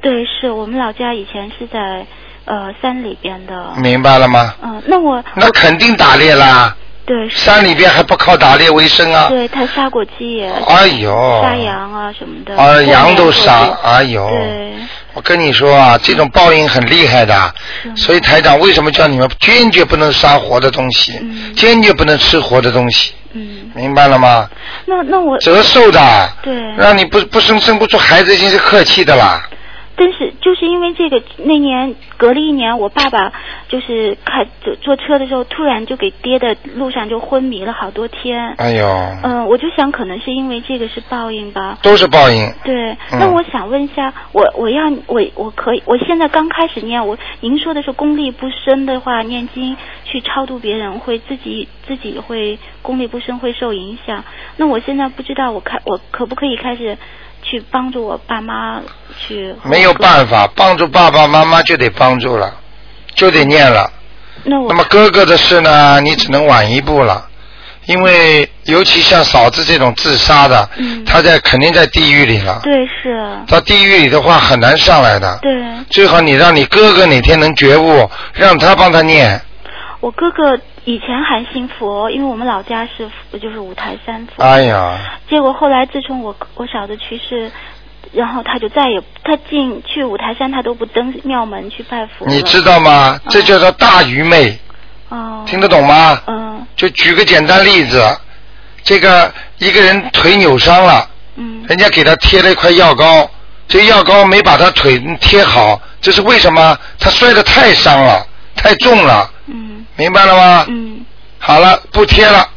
[0.00, 2.06] 对，是我们老家以前是在
[2.44, 3.72] 呃山里边的。
[3.76, 4.54] 明白了吗？
[4.62, 9.28] 嗯，那我那肯定打猎啦，对山里边还不靠打猎为生啊？
[9.28, 12.56] 对他杀过鸡也，哎呦，杀羊啊什么的。
[12.56, 14.74] 啊，羊都杀，哎呦，对，
[15.14, 17.54] 我跟你说啊，这种报应很厉害的，
[17.94, 21.54] 所以台长为什么叫你们坚决不能杀活的东西，嗯。
[21.54, 24.48] 坚决不能吃活的东西，嗯，明白了吗？
[24.84, 25.38] 那那我。
[25.38, 26.54] 折寿的，对。
[26.76, 29.48] 让你不不生生不出孩子已经是客气的啦。
[29.96, 33.32] 但是就是因为这个，那年隔了一年，我爸爸
[33.68, 38.54] 就是开坐坐车的时候，突然就给跌的路上就昏迷了好多天。
[38.58, 38.86] 哎呦，
[39.22, 41.78] 嗯、我就想可能是因为这个是报应吧。
[41.82, 42.52] 都是报应。
[42.62, 54.22] 对，嗯那我想问一下，我我要我我可以，我现在刚开始念，我您说的是功力不深的话，念经去超度别人会自己自己会功力不深会受影响。
[54.58, 56.96] 那我现在不知道我开我可不可以开始
[57.48, 58.80] 去帮助我爸妈
[59.18, 59.54] 去？
[59.62, 62.52] 没有办法，帮助爸爸妈妈就得帮助了，
[63.14, 63.90] 就得念了。
[64.44, 67.26] 那我那么哥哥的事呢，你只能晚一步了，
[67.86, 72.60] 因为尤其像嫂子这种自杀的，嗯他在肯定在地狱里了。
[72.62, 75.38] 对是，到地狱里的话很难上来的。
[75.42, 75.52] 对
[75.90, 79.40] 最好你让你哥哥哪天能觉悟，让他帮他念。
[80.00, 84.42] 我哥哥以前还信佛，因为我们老家是就是五台山佛。
[84.42, 84.96] 哎呀，
[85.28, 87.50] 结果后来自从我我嫂子去世，
[88.12, 92.24] 然后他就再也他进去五台山他都不登庙门去拜佛。
[92.28, 93.20] 你知道吗？
[93.28, 94.56] 这叫做大愚昧，
[95.08, 95.42] 哦。
[95.44, 96.22] 听得懂吗？
[96.28, 98.00] 嗯就举个简单例子，
[98.84, 103.28] 这个一个人腿扭伤了，嗯人家给他贴了一块药膏，
[103.66, 106.78] 这药膏没把他腿贴好，这是为什么？
[107.00, 108.25] 他摔得太伤了，
[108.66, 110.66] 太重了，嗯明白了吗？
[110.68, 111.06] 嗯
[111.38, 112.48] 好了，不贴了。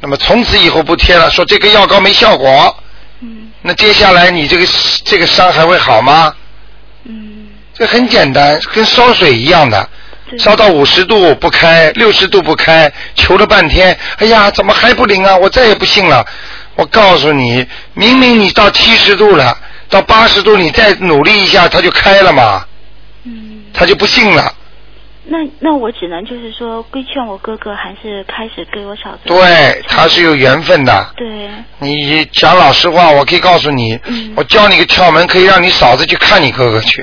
[0.00, 2.76] 那么从此以后不贴了，说这个药膏没效果，
[3.20, 4.66] 嗯那接下来你这个
[5.02, 6.34] 这个伤还会好吗？
[7.04, 9.88] 嗯，这很简单，跟烧水一样的，
[10.28, 15.34] 对烧到五十度不开，六十度不开，求了半天，哎呀，怎么还不灵啊？
[15.34, 16.22] 我再也不信了。
[16.76, 19.56] 我告诉你，明明你到七十度了，
[19.88, 22.62] 到八十度你再努力一下，它就开了嘛，
[23.24, 24.52] 嗯，他就不信了。
[25.26, 29.20] 那那我只能就是说规劝我哥哥还是开始给我嫂子。
[29.24, 31.12] 对，他是有缘分的。
[31.16, 31.48] 对
[31.78, 37.02] 你讲老实话，我可以告诉你，嗯我教你个窍门，可以让你嫂子去看你哥哥去，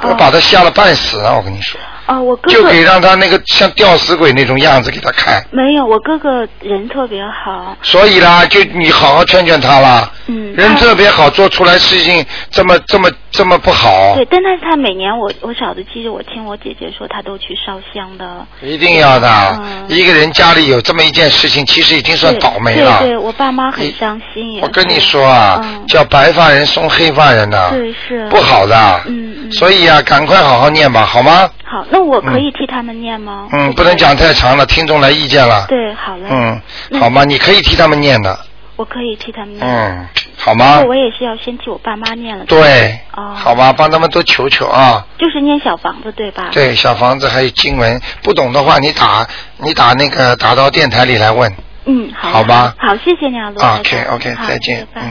[0.00, 1.34] 哦我把他吓了半死啊！
[1.36, 5.44] 我跟你说，哦，我哥哥就哥给让他那个像吊死鬼那种样子给他看。
[5.50, 7.76] 没有，我哥哥人特别好。
[7.82, 10.10] 所以啦，就你好好劝劝他啦。
[10.26, 18.46] 嗯人特别好，做出来事情这么这么这么不好，对，但是他每年我我嫂子其实我听我姐姐说，他都去烧香的。
[18.62, 19.28] 一定要的。
[19.60, 22.98] 嗯一个人家里有这么一件事情，其实已经算倒霉了。
[23.00, 24.62] 对对，我爸妈很伤心也。
[24.62, 28.26] 我跟你说啊，嗯叫白发人送黑发人呐、对是。
[28.30, 28.76] 不好的。
[29.06, 29.52] 嗯嗯。
[29.52, 31.48] 所以啊，赶快好好念吧，好吗？
[31.70, 33.46] 好，那我可以替他们念吗？
[33.52, 35.66] 嗯，不能讲太长了，听众来意见了。
[35.68, 36.26] 对，好了。
[36.30, 36.60] 嗯，
[36.98, 37.24] 好吗？
[37.24, 38.38] 你可以替他们念的，
[38.76, 39.66] 我可以替他们念。
[39.66, 40.08] 嗯，
[40.38, 40.86] 好吗那？
[40.86, 42.44] 我也是要先替我爸妈念了。
[42.46, 45.04] 对，哦好吧，帮他们多求求啊。
[45.18, 46.48] 就是念小房子对吧？。
[46.52, 49.26] 对，小房子还有经文，不懂的话你打
[49.58, 51.52] 你打那个打到电台里来问。
[51.84, 52.30] 嗯，好。
[52.30, 55.02] 好吧好，谢谢你啊，卢台 OK 长 OK，好再见，嗯。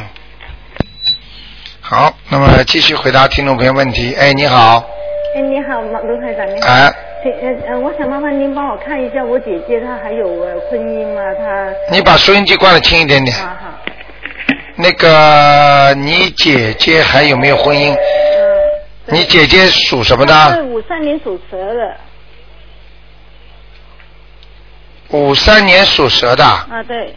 [1.82, 4.14] 好，那么继续回答听众朋友问题。
[4.14, 4.84] 哎，你好，
[5.38, 6.68] 哎，你好，马卢台长，你好。
[6.68, 11.22] 哎，请呃呃，我想麻烦您帮我看一下我姐姐她还有呃婚姻吗？
[11.38, 13.38] 她你把收音机关的轻一点点。
[13.38, 13.68] 啊好，
[14.78, 17.94] 那个，你姐姐还有没有婚姻？
[17.94, 20.34] 嗯，你姐姐属什么的？
[20.56, 21.96] 是五三年属蛇的
[25.10, 26.44] 五三年属蛇的。
[26.44, 27.16] 啊，对，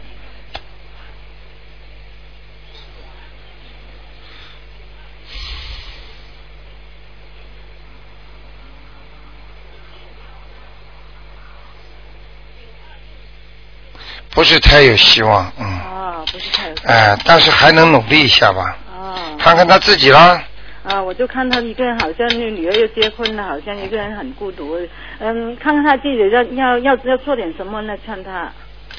[14.33, 20.41] 不是太有希望，嗯，哦，不是太有哎，但是还能努力一下吧，哦，看看他自己啦。
[20.83, 24.77] 啊，我就看他一个人好像那女儿又结婚了，好像一个人很孤独，
[25.19, 27.93] 嗯，看看他自己要要要要做点什么呢？
[28.03, 28.51] 劝他，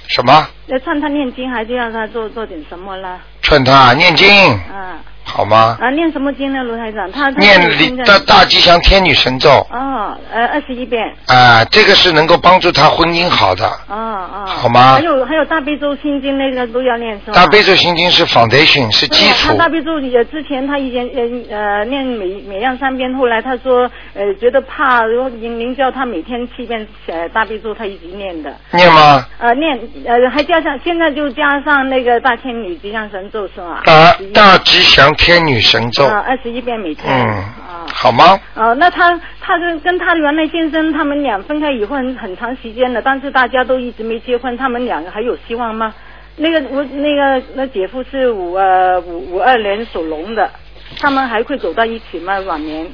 [0.07, 0.47] 什么？
[0.67, 3.19] 要劝他念经，还是让他做做点什么啦？
[3.43, 4.29] 劝他念经，
[4.71, 5.77] 啊好吗？
[5.81, 7.11] 啊，念什么经呢，卢台长？
[7.11, 11.03] 她她念大大吉祥天女神咒，哦，呃，二十一遍。
[11.27, 13.67] 啊，这个是能够帮助他婚姻好的。
[13.89, 14.47] 哦哦。
[14.47, 17.33] 好吗还有还有大悲咒心经那个都要念是吧？
[17.35, 28.55] 大悲咒心经是 foundation 是基础他，大悲咒也之前他以前呃呃念每每样三遍，后来他说呃觉得怕，然后您您叫他每天七遍呃大悲咒，他一直念的。
[28.73, 29.27] 念吗？
[29.39, 33.81] 呃念呃还加上现在就加上那个大天女吉祥神咒是吗？
[33.85, 37.07] 大大吉祥天女神咒，啊二十一遍每天。
[37.13, 37.87] 嗯啊，。
[37.93, 38.39] 好吗？
[38.55, 45.93] 哦，那他他跟跟他原来先生他们俩分开以后很很长时间了，但是大家都一直没结婚，他们两个还有希望吗？
[46.37, 50.51] 那个我那个那姐夫是五呃五五二年属龙的，
[50.99, 52.39] 他们还会走到一起吗？
[52.41, 52.87] 晚年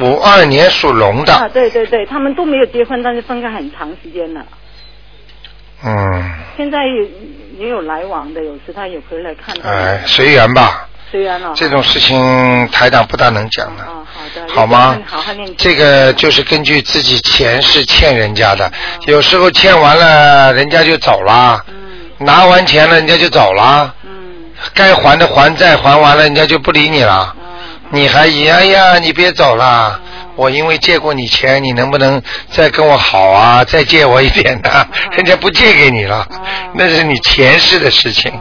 [0.00, 4.44] 五二年属龙的啊，的，对对对，他们都没有结婚，但是分开很长时间了。
[5.84, 6.22] 嗯，
[6.56, 7.08] 现在也
[7.58, 9.68] 也有来往的，有时他也回来看他。
[9.68, 10.88] 哎，随缘吧。
[11.54, 14.54] 这种事情台长不大能讲的，哦，好的。
[14.54, 15.54] 好吗好好念。
[15.56, 18.72] 这个就是根据自己前世欠人家的，
[19.06, 21.74] 有时候欠完了人家就走了，嗯
[22.18, 24.10] 拿完钱了人家就走了，嗯
[24.72, 27.42] 该还的还债还完了人家就不理你了，嗯
[27.90, 30.00] 你还以哎呀你别走了。
[30.36, 33.64] 我因为借过你钱，你能不能再跟我好啊？
[33.64, 34.70] 再借我一点呢、
[35.12, 36.26] 人家不借给你了，
[36.74, 38.32] 那是你前世的事情，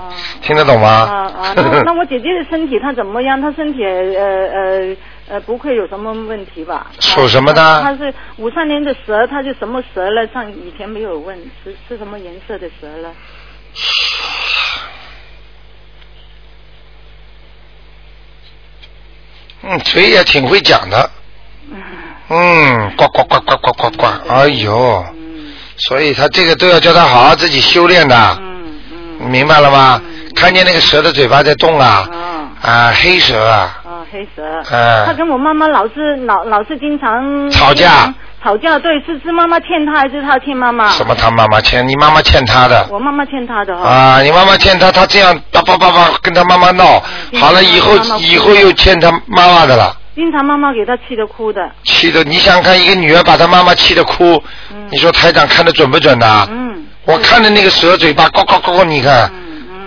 [0.42, 0.90] 听得懂吗？
[0.90, 3.42] 啊啊，那那我姐姐的身体她怎么样？
[3.42, 4.98] 她身体呃呃
[5.30, 6.88] 呃不会有什么问题吧？
[7.00, 10.26] 属什么的她是五三年的蛇，她就什么蛇了？
[10.34, 13.14] 上以前没有问，是是什么颜色的蛇了？
[19.64, 21.10] 嗯，嘴也挺会讲的，
[22.30, 25.06] 嗯，呱呱呱呱呱呱呱，哎呦，
[25.78, 30.02] 所以他这个都要叫他好好自己修炼的，嗯明白了吗？
[30.36, 32.08] 看见那个蛇的嘴巴在动啊，
[32.62, 34.42] 啊，黑蛇啊，啊，黑蛇。
[34.72, 38.14] 嗯他跟我妈妈老是老老是经常吵架。
[38.44, 40.90] 吵架，对，是是妈妈欠他还是他欠妈妈？
[40.90, 43.88] 什么他妈妈欠你妈妈欠他的我妈妈欠他的哈。
[43.88, 47.04] 啊，你妈妈欠他，他这样叭叭叭叭跟他妈妈闹，
[47.40, 49.96] 好了以后以后又欠他妈妈的了。
[50.16, 51.72] 经常妈妈给他气得哭的。
[51.84, 54.44] 气的，你想想看，一个女儿把她妈妈气得哭，
[54.90, 56.48] 你说台长看的准不准的？
[56.52, 56.86] 嗯。
[57.06, 59.32] 我看着那个蛇嘴巴，呱呱呱呱，你看，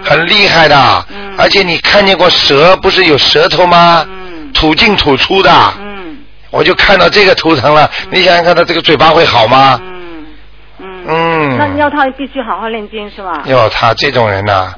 [0.02, 1.06] 很厉害的。
[1.36, 4.04] 而且你看见过蛇不是有舌头吗？
[4.08, 5.50] 嗯吐进吐出的。
[5.78, 6.16] 嗯
[6.50, 9.80] 我就看到这个图腾了，你想想看，他这个嘴巴会好吗？
[9.82, 11.04] 嗯。
[11.06, 13.42] 嗯那要他必须好好练经是吧？
[13.46, 14.72] 要，他这种人呐、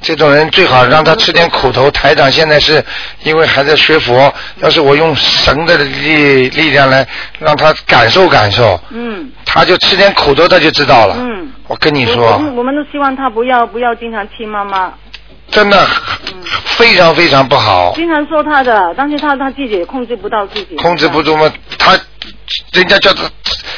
[0.00, 1.90] 这种人最好让他吃点苦头。
[1.90, 2.84] 台长现在是
[3.24, 7.06] 因为还在学佛，要是我用神的力力量来
[7.38, 9.30] 让他感受感受，嗯。
[9.44, 11.16] 他就吃点苦头，他就知道了。
[11.18, 11.50] 嗯。
[11.66, 14.92] 我跟你我说，们我们都希望他不要不要经常亲妈妈，
[15.50, 15.86] 真的
[16.64, 20.76] 非常非常不好，经常说他的，但是他他自己也控制不到自己。
[20.76, 21.52] 控制不住嘛。
[21.76, 21.98] 他
[22.72, 23.22] 人家叫他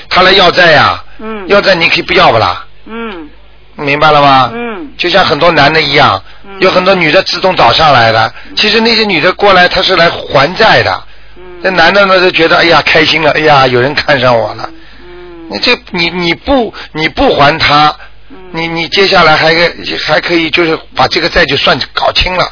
[0.09, 2.65] 他来要债呀、嗯要债你可以不要不啦？
[2.87, 3.29] 嗯
[3.77, 4.51] 明白了吗？
[4.55, 4.91] 嗯。
[4.97, 6.23] 就像很多男的一样，
[6.59, 8.33] 有很多女的自动找上来的。
[8.55, 11.03] 其实那些女的过来，她是来还债的。
[11.63, 14.69] 那男的呢就觉得哎呀开心了，哎呀有人看上我了。
[15.49, 17.95] 你这你你不你不还他，
[18.53, 19.73] 你你接下来还可
[20.07, 22.47] 还可以就是把这个债就算搞清了。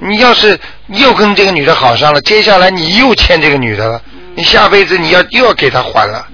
[0.00, 0.58] 你要是
[0.88, 4.00] 又跟这个女的好上了，接下来你又欠这个女的了，
[4.34, 6.26] 你下辈子你要又要给她还了。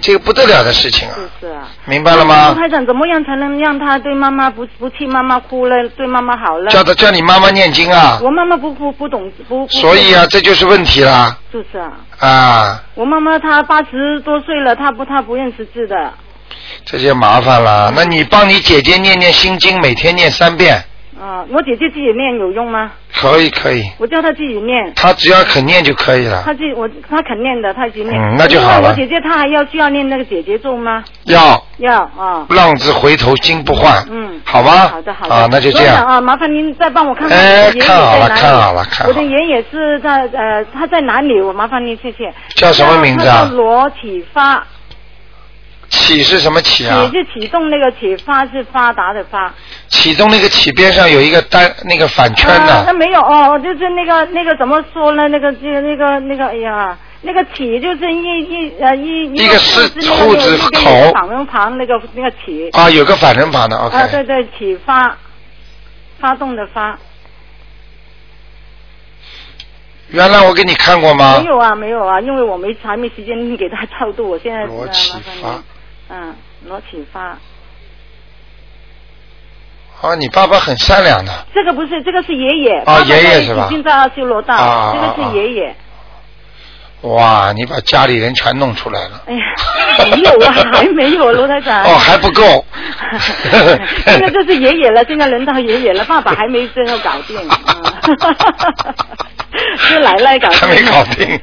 [0.00, 1.68] 嗯这个不得了的事情啊，就是啊。
[1.84, 2.54] 明白了吗？
[2.54, 6.70] 台长，怎么样才能让他对妈妈不不替妈妈哭了，对妈妈好了？
[6.70, 9.66] 叫他叫你妈妈念经啊，我妈妈不不不懂不。
[9.66, 16.12] 不所以啊，这就是问题啦就是啊，啊，我妈妈她八十多岁了，她不她不认识字的。
[16.84, 17.92] 这就麻烦了。
[17.94, 20.82] 那你帮你姐姐念念心经，每天念三遍，
[21.20, 22.92] 啊，我姐姐自己念有用吗？
[23.14, 24.94] 可以可以，我叫她自己念。
[24.94, 26.42] 她只要肯念就可以了。
[26.44, 28.18] 她自己我她肯念的，她已经念。
[28.18, 31.04] 嗯那就好了我姐姐她还要需要念那个姐姐咒吗？
[31.24, 32.46] 要要啊。
[32.48, 34.88] 浪子回头金不换，嗯，好吧？
[34.88, 35.34] 好的好的。
[35.34, 36.06] 啊，那就这样。
[36.06, 41.38] 啊，麻烦您再帮我看看哎我的爷爷看好了在哪里看好了看好了我的爷爷是在呃，他在哪里？
[41.42, 42.32] 我麻烦您谢谢。
[42.54, 44.66] 叫什么名字啊叫罗启发，
[45.90, 47.18] 启是什么启啊启？
[47.18, 49.52] 是启动那个启，发是发达的发。
[50.00, 55.28] 启动那个启边上有一个单那个反圈啊，的那，没有哦，就是那个那个怎么说呢？
[55.28, 62.70] 那个这个那个那个，哎呀，那个启就是一一呃一一个是字那个那个口那个反人旁那个那个启。
[62.70, 64.08] 啊，有个反人旁的啊，，OK。
[64.10, 65.16] 对对，启发，
[66.18, 66.98] 发动的发。
[70.08, 71.44] 原来我给你看过吗没？
[71.44, 75.62] 有啊，没有啊，因为我没还没时间给他超度，我现在呃罗启发，
[76.08, 76.34] 嗯，
[76.66, 77.38] 罗启发，
[80.02, 85.76] 啊，你爸爸很善良的，这个不是，这个是爷爷，哦爸爸爷爷是吧已经在阿修罗道，啊这个是爷爷。
[87.02, 89.22] 哇，你把家里人全弄出来了。
[89.26, 89.42] 哎呀，
[90.10, 91.82] 没有啊，还没有，罗台长。
[91.82, 92.64] 哦，还不够。
[94.04, 98.16] 现在就是爷爷了，现在轮到爷爷了，爸爸还没最后搞定，嗯
[99.78, 100.58] 是奶奶搞定。
[100.58, 101.40] 还没搞定，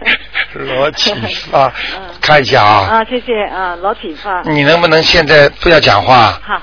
[0.53, 1.11] 罗启
[1.51, 4.41] 发，嗯看一下啊，啊，谢谢啊，罗启发。
[4.43, 6.39] 你能不能现在不要讲话？
[6.43, 6.61] 好，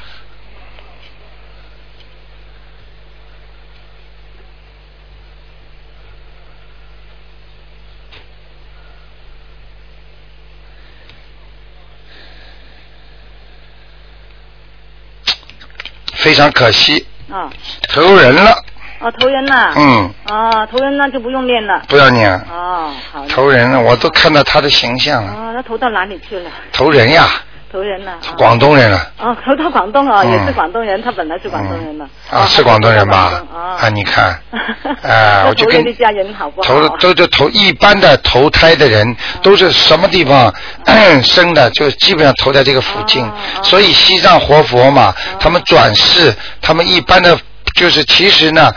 [16.25, 17.51] 非常可惜，啊，
[17.93, 18.57] 投人了，
[18.99, 19.75] 哦，投人了。
[19.77, 21.83] 嗯，哦，投人那就不用练了。
[21.87, 23.27] 不要念，哦，好。
[23.29, 26.51] 投人了，我都看到他的形象了，哦，那投到哪里去了？
[26.72, 27.29] 投人呀，
[27.75, 28.12] 投人了。
[28.12, 28.99] 哦广东人了。
[29.18, 32.05] 哦，投到广东哦，嗯也是广东人，他本来是广东人的。
[32.31, 33.43] 啊，哦是广东人吧
[33.81, 34.41] 啊，你看，
[35.03, 36.68] 啊，我就跟家人好不好？
[36.68, 40.53] 投都就投一般的投胎的人都是什么地方
[41.25, 43.29] 生的，就基本上投在这个附近
[43.62, 47.37] 所以西藏活佛嘛，他们转世，他们一般的
[47.75, 48.72] 就是其实呢，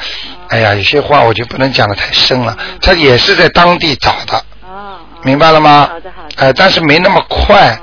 [0.49, 4.43] 哎呀，有些话我就不能讲的太深了，他也是在当地找的，
[5.21, 5.87] 明白了吗？
[5.91, 6.45] 好的好的。
[6.47, 7.77] 哎，但是没那么快。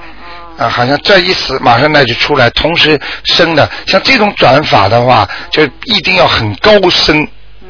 [0.59, 7.27] 哦啊，好像这一死马上那就出来，同时生的，像这种转法的话，就一定要很高深，
[7.63, 7.69] 嗯。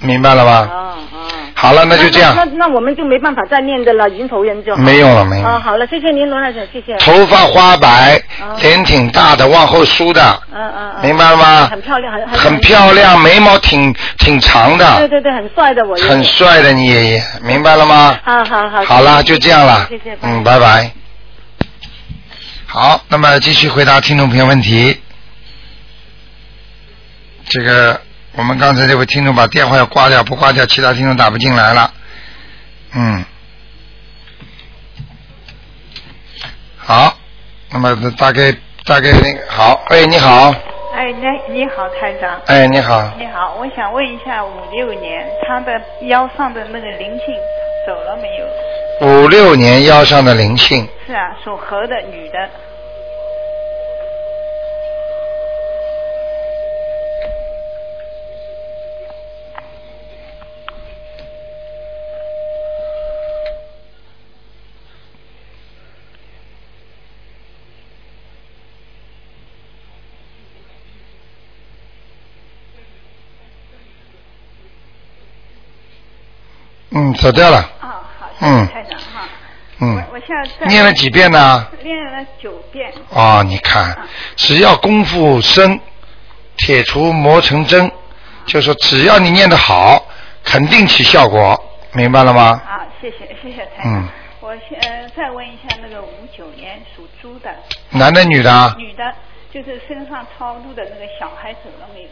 [0.00, 0.68] 明白了吧？
[0.70, 1.18] 哦哦。
[1.54, 2.34] 好了，那就这样。
[2.36, 4.80] 那那我们就没办法再念的了，已经投人就好。
[4.80, 6.96] 没有了，没有哦，好了，谢谢您，罗大姐，谢谢。
[6.98, 10.22] 头发花白哦，脸挺大的，往后梳的，
[10.54, 11.02] 嗯嗯嗯。
[11.02, 11.66] 明白了吗？
[11.68, 15.96] 很漂亮，很很漂亮，眉毛挺挺长的，对对对，很帅的我。
[15.96, 18.16] 很帅的你爷爷，明白了吗？
[18.22, 18.84] 好好好。
[18.84, 20.16] 好了，就这样了谢谢。。
[20.22, 20.97] 嗯，拜拜。
[22.70, 25.00] 好，那么继续回答听众朋友问题。
[27.48, 27.98] 这个，
[28.32, 31.90] 我们刚才这位听众把电话要挂掉，不挂掉，其他听众打不进来了。
[32.94, 33.24] 嗯。
[36.76, 37.16] 好，
[37.70, 38.52] 那么大概
[38.84, 40.54] 大概那个好，哎，你好，
[40.94, 42.38] 哎，你你好，台长。
[42.44, 47.34] 哎，你好，你好，我想问一下，五六年他的腰上的那个灵性
[47.86, 48.46] 走了没有？
[49.00, 52.50] 五六年腰上的灵性，是啊，属猴的女的。
[76.90, 77.70] 嗯，走掉了，
[78.40, 79.28] 嗯谢台长哈。
[79.80, 81.68] 嗯我，我现在在念了几遍呢？
[81.82, 82.92] 念了九遍。
[83.10, 83.96] 哦，你看，
[84.36, 85.80] 只要功夫深，
[86.56, 87.90] 铁杵磨成针，
[88.44, 90.04] 就说只要你念得好，
[90.42, 91.56] 肯定起效果，
[91.92, 92.60] 明白了吗？
[92.66, 93.92] 好，谢谢谢谢台长。
[94.02, 94.08] 嗯，
[94.40, 97.54] 我先呃再问一下那个五九年属猪的
[97.90, 98.74] 男的女的啊？
[98.76, 99.14] 女的，
[99.52, 102.08] 就是身上超度的那个小孩走了没有？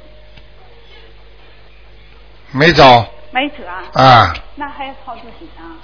[2.52, 3.82] 没走没走啊。
[4.00, 4.34] 啊？
[4.54, 5.76] 那还要超度几张？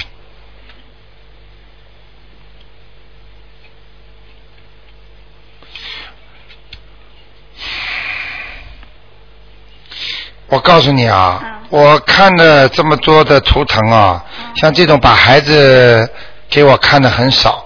[10.48, 14.22] 我告诉你啊，嗯我看了这么多的图腾啊，
[14.56, 16.06] 像这种把孩子
[16.50, 17.64] 给我看的很少，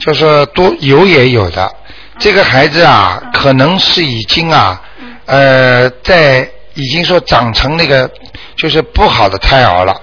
[0.00, 1.72] 就是多有也有的。
[2.18, 4.82] 这个孩子啊，可能是已经啊，
[5.26, 8.10] 呃，在已经说长成那个
[8.56, 9.94] 就是不好的胎儿了，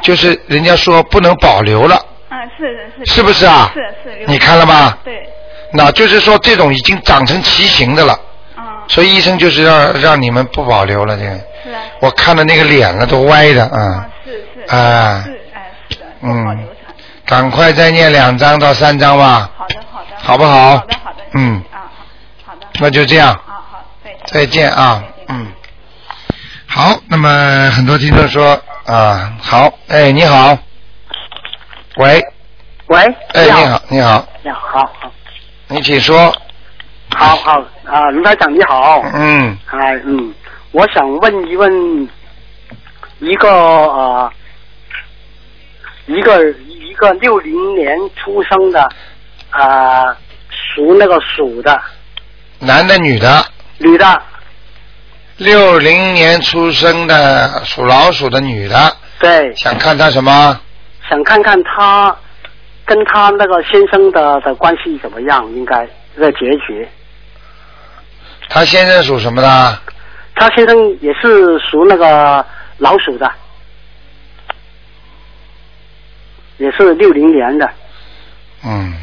[0.00, 1.96] 就是人家说不能保留了，
[2.28, 3.14] 啊，是是是。
[3.16, 4.24] 是不是啊是是。
[4.28, 5.28] 你看了吗对。
[5.72, 8.16] 那就是说这种已经长成畸形的了。
[8.90, 11.30] 所以医生就是让让你们不保留了，这个。
[11.62, 11.80] 是啊。
[12.00, 14.08] 我看的那个脸了都歪的，啊。
[14.24, 14.76] 是是。
[14.76, 15.22] 啊。
[15.24, 16.06] 是哎是的。
[16.22, 16.68] 嗯。
[17.24, 19.48] 赶快再念两张到三张吧。
[19.56, 20.16] 好的好的。
[20.18, 20.70] 好不好？
[20.78, 21.22] 好的好的。
[21.34, 21.62] 嗯。
[21.72, 21.86] 啊
[22.44, 22.66] 好好的。
[22.80, 23.28] 那就这样。
[23.46, 24.20] 好好再见。
[24.26, 25.46] 再见啊，嗯。
[26.66, 30.56] 好，那么很多听众说啊，好，哎，你好，
[31.96, 32.20] 喂，
[32.86, 32.98] 喂，
[33.34, 35.12] 哎，你好你好，你好，你好，好，好，
[35.68, 36.32] 你请说，
[37.16, 40.32] 好，好，啊，卢台长你好，嗯，哎，嗯，
[40.70, 42.08] 我想问一问
[43.18, 44.32] 一个呃，
[46.06, 48.80] 一个一个六零年出生的
[49.50, 50.16] 啊、呃
[50.72, 51.80] 属那个鼠的。
[52.60, 53.44] 男的女的，
[53.78, 54.22] 女的，
[55.38, 60.60] 六零年出生的属老鼠的女的，对，想看她什么？
[61.08, 62.14] 想看看她
[62.84, 65.84] 跟他那个先生的的关系怎么样，应该
[66.14, 66.86] 这个结局。
[68.50, 69.78] 她先生属什么的？
[70.34, 72.44] 他先生也是属那个
[72.78, 73.30] 老鼠的，
[76.56, 77.70] 也是六零年的。
[78.64, 78.94] 嗯。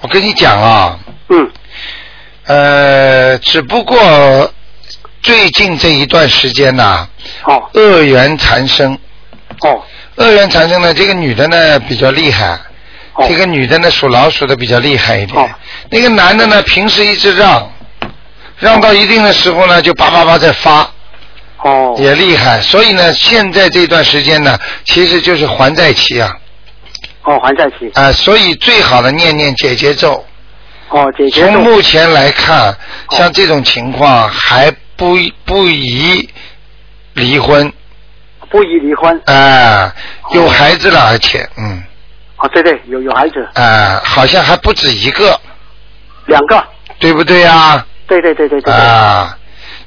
[0.00, 0.98] 我跟你讲啊，
[1.28, 1.50] 嗯，
[2.46, 4.52] 呃，只不过
[5.22, 7.06] 最近这一段时间呐、
[7.44, 8.98] 哦，恶缘缠身。
[9.60, 9.84] 哦。
[10.16, 12.58] 恶缘缠身呢，这个女的呢比较厉害，哦
[13.28, 15.54] 这个女的呢属老鼠的比较厉害一点。
[15.90, 17.70] 那个男的呢，平时一直让，
[18.58, 20.88] 让到一定的时候呢，就叭叭叭在发。
[21.62, 21.94] 哦。
[21.98, 26.32] 也厉害，所以呢，现在这段时间呢，其实就是还债期啊。
[27.24, 27.90] 哦，还债期。
[27.94, 30.24] 啊、所以最好的念念解结咒。
[30.88, 32.74] 哦，解决从目前来看，
[33.10, 36.28] 像这种情况还不不宜
[37.12, 37.70] 离婚。
[38.50, 39.20] 不宜离婚。
[39.26, 39.94] 啊、
[40.32, 41.84] 有孩子了，而且，嗯，
[42.40, 45.38] 哦，对对，有有孩子，啊、好像还不止一个，
[46.26, 46.62] 两个。
[46.98, 47.82] 对不对呀？
[48.06, 48.74] 对对对对对。
[48.74, 49.34] 啊，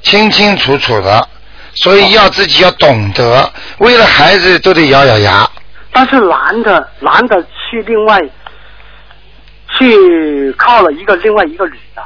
[0.02, 1.28] 清清楚楚的，
[1.76, 3.48] 所以要自己要懂得，
[3.78, 5.48] 为了孩子都得咬咬牙。
[5.92, 8.20] 但是男的男的去另外
[9.78, 12.02] 去靠了一个另外一个女的，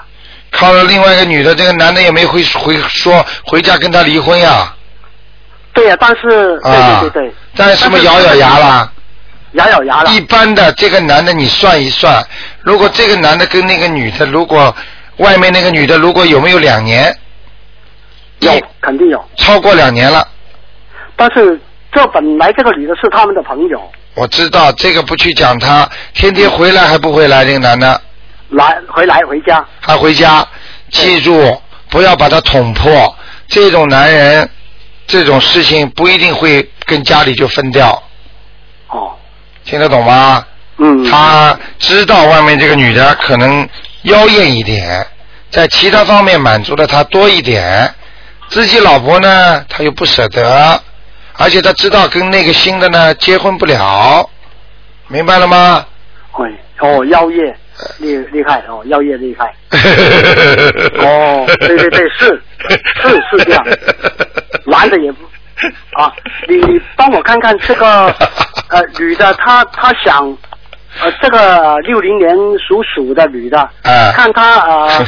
[0.51, 4.75] 靠了另外一个女的，这个男的也没回回说回家跟她离婚呀。
[5.73, 8.93] 对呀、但是对啊对对对，但是什么咬咬牙啦？
[9.53, 10.11] 咬咬牙了。
[10.13, 12.25] 一般的这个男的你算一算，
[12.63, 14.75] 如果这个男的跟那个女的，如果
[15.17, 17.17] 外面那个女的如果有没有两年？
[18.41, 19.25] 有，肯定有。
[19.37, 20.27] 超过两年了。
[21.17, 27.45] 但是这本来这个女的是他们的朋友，我知道这个不去讲他，天天回来还不回来？
[27.45, 28.01] 这个男的
[28.51, 29.67] 来回来回家。
[29.81, 30.47] 还回家，
[30.91, 33.17] 记住不要把他捅破。
[33.49, 34.49] 这种男人，
[35.07, 38.01] 这种事情不一定会跟家里就分掉。
[39.69, 39.71] 哦。
[39.71, 40.45] 听得懂吗？
[40.79, 41.05] 嗯。
[41.11, 43.69] 他知道外面这个女的可能
[44.03, 45.07] 妖艳一点，
[45.51, 47.93] 在其他方面满足了他多一点，
[48.49, 50.81] 自己老婆呢他又不舍得，
[51.35, 54.29] 而且他知道跟那个新的呢结婚不了，
[55.09, 55.85] 明白了吗？
[56.31, 56.49] 会
[56.81, 57.57] 哦，妖艳
[57.99, 59.53] 厉厉害哦，妖艳厉害。
[60.99, 62.43] 哦，对对对，是
[63.03, 63.65] 是是这样，
[64.67, 65.19] 男的也不
[65.93, 66.13] 啊，
[66.49, 68.07] 你你帮我看看这个
[68.71, 70.25] 呃女的，她她想
[71.01, 75.07] 呃这个六零年属鼠的女的，啊看她呃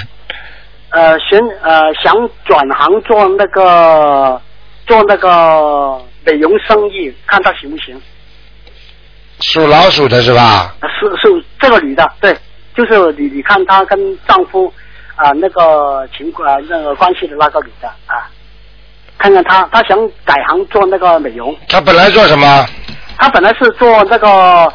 [0.91, 4.41] 呃想呃想转行做那个
[4.87, 8.01] 做那个美容生意，看她行不行？
[9.41, 10.75] 属老鼠的是吧？
[10.81, 12.37] 啊是是这个女的，对，
[12.75, 14.73] 就是你你看她跟丈夫
[15.17, 18.25] 啊、那个情况、啊、那个关系的那个女的啊，
[19.23, 21.55] 看看他，他想改行做那个美容。
[21.69, 22.67] 他本来做什么？
[23.19, 24.73] 他本来是做那个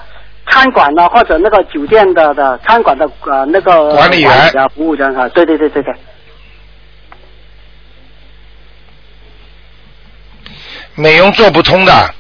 [0.52, 5.94] 餐馆的或者那个酒店的的餐馆的呃那个管理员啊服务员啊，对对对对对，
[10.94, 12.14] 美容做不通的。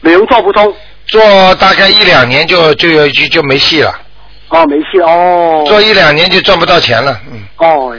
[0.00, 0.74] 美容做不通。
[1.06, 3.96] 做大概一两年就就有就就没戏了。
[4.48, 5.64] 哦，没戏哦。
[5.68, 7.44] 做一两年就赚不到钱了，嗯。
[7.58, 7.96] 哦。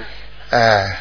[0.49, 0.97] 哎。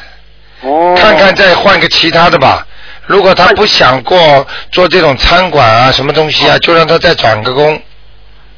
[0.61, 0.95] 哦。
[0.97, 2.65] 看看再换个其他的吧。
[3.05, 7.81] 如果他不想过做这种餐馆啊，什么东西啊，就让他再转个工。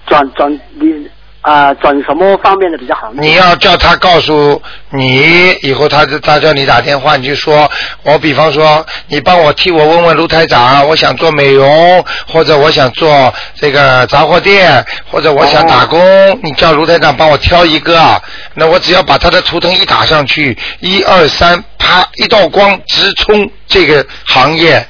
[0.07, 1.09] 转转你
[1.41, 3.11] 啊、转什么方面的比较好？
[3.13, 4.61] 你要叫他告诉
[4.91, 7.69] 你，以后他他叫你打电话，你就说，
[8.03, 15.99] 我比方说，你帮我替我问问卢台长，我想做美容，或者我想做这个杂货店，或者我想打工，
[16.43, 18.21] 你叫卢台长帮我挑一个，
[18.53, 24.85] 那我只要把他的图腾一打上去，一二三，啪，一道光直冲这个行业，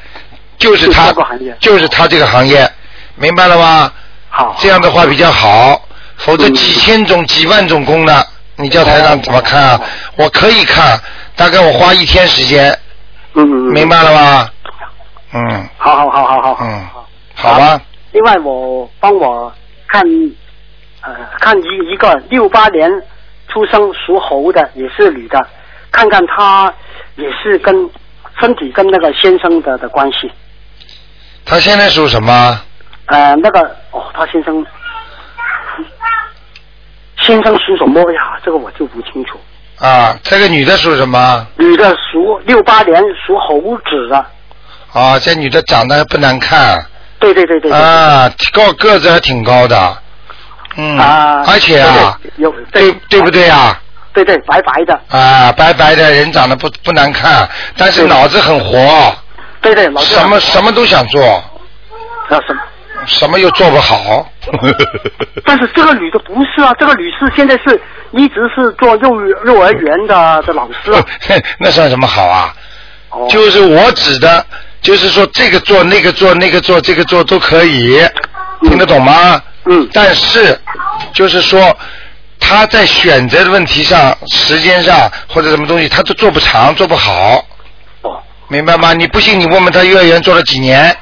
[0.57, 1.13] 就是他
[1.61, 2.69] 就是他这个行业，
[3.15, 3.89] 明白了吗？
[4.29, 5.81] 好，这样的话比较好，
[6.25, 8.23] 否则几千种、几万种功呢，
[8.55, 9.81] 你叫台长怎么看啊？
[10.15, 10.99] 我可以看，
[11.35, 12.71] 大概我花一天时间，
[13.33, 14.53] 嗯嗯嗯，明白了吧？
[15.33, 16.87] 嗯，好好好好好，嗯，
[17.35, 19.51] 好吧，另外我帮我
[19.87, 20.03] 看
[21.01, 22.89] 呃看一一个六八年
[23.47, 25.39] 出生属猴的也是女的，
[25.91, 26.71] 看看她
[27.15, 27.89] 也是跟
[28.39, 30.31] 身体跟那个先生的的关系。
[31.45, 32.61] 他现在属什么？
[33.07, 33.59] 呃，那个
[33.91, 34.63] 哦，他先生
[37.31, 38.37] 先生属什么呀？
[38.43, 39.39] 这个我就不清楚。
[39.79, 41.47] 啊，这个女的属什么？
[41.55, 44.25] 女的属六八年属猴子的，
[44.91, 46.85] 啊，这女的长得不难看，
[47.19, 47.79] 对对对对对。
[47.79, 49.97] 啊，高个子还挺高的，
[50.75, 53.79] 嗯，啊，而且啊，对对有对对不对啊？
[54.13, 59.15] 对对，白白的，啊，白白的人长得不不难看，但是脑子很活，
[59.61, 62.61] 对对，老师什么什么都想做，啊什么？
[63.05, 64.27] 什么又做不好。
[65.45, 67.79] 但是这个女的不是啊，这个女士现在是
[68.11, 71.05] 一直是做幼幼儿园的的老师啊。
[71.59, 72.53] 那算什么好啊？
[73.09, 74.45] 哦就是我指的，
[74.81, 77.99] 就是说这个做那个做那个做这个做都可以，
[78.61, 79.41] 听得懂吗？
[79.65, 79.87] 嗯。
[79.91, 80.57] 但是
[81.13, 81.75] 就是说
[82.39, 87.45] 他在选择的问题上、时间上或者什么东西，他都做不长、做不好。
[88.01, 88.17] 哦。
[88.47, 88.93] 明白吗？
[88.93, 90.95] 你不信，你问问他幼儿园做了几年，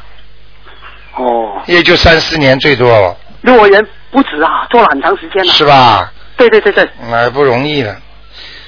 [1.20, 5.52] 哦，也就三四年最多，幼儿园不止啊，做了很长时间了。
[5.54, 6.12] 是吧？
[6.38, 7.96] 对对对对哎，不容易了。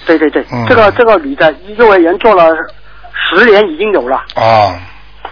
[0.05, 2.53] 对对对，嗯这个这个女的幼儿园做了
[3.13, 4.75] 十年已经有了，哦，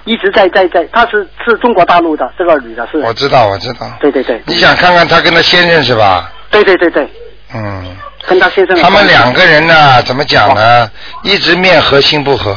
[0.06, 3.00] 一直在在在，她是是中国大陆的，这个女的是。
[3.00, 3.86] 我知道，我知道。
[4.00, 4.42] 对对对。
[4.46, 6.32] 你想看看她跟她先生是吧？
[6.50, 7.10] 对对对对，
[7.54, 7.98] 嗯。
[8.28, 10.90] 跟她先生他们两个人呢，怎么讲呢？
[11.24, 12.56] 一直面和心不和。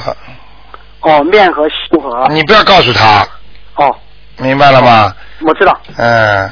[1.01, 2.29] 哦面和心不和。
[2.29, 3.27] 你不要告诉他，
[3.77, 3.97] 哦，
[4.43, 5.15] 明白了吗？
[5.41, 5.81] 我知道。
[5.97, 6.51] 嗯，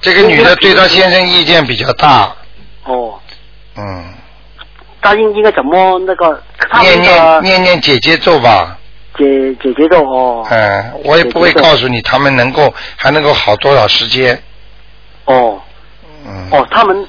[0.00, 2.34] 这个女的对她先生意见比较大，
[2.84, 3.18] 哦，
[3.76, 4.12] 嗯，
[5.00, 6.42] 她应应该怎么那个？
[6.80, 8.78] 念念念念姐姐咒吧。
[9.18, 10.46] 姐姐姐咒哦。
[10.50, 14.42] 嗯，我也不会告诉你他们能够还能够好多少时间。
[15.26, 15.60] 哦。
[16.26, 16.48] 嗯。
[16.50, 17.06] 哦，他们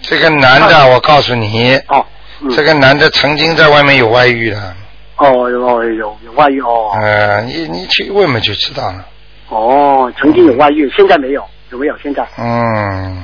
[0.00, 1.76] 这个男的，我告诉你。
[1.88, 2.04] 哦。
[2.40, 4.74] 嗯这个男的曾经在外面有外遇的。
[5.16, 6.90] 哦有有有有外遇哦。
[6.96, 9.04] 嗯，你你去问问就知道了。
[9.52, 11.94] 哦，曾经有外遇，现在没有，有没有？
[12.02, 12.26] 现在？
[12.38, 13.22] 嗯，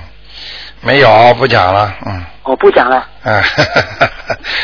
[0.82, 2.22] 没有，不讲了，嗯。
[2.42, 3.06] 哦，不讲了。
[3.24, 3.42] 嗯，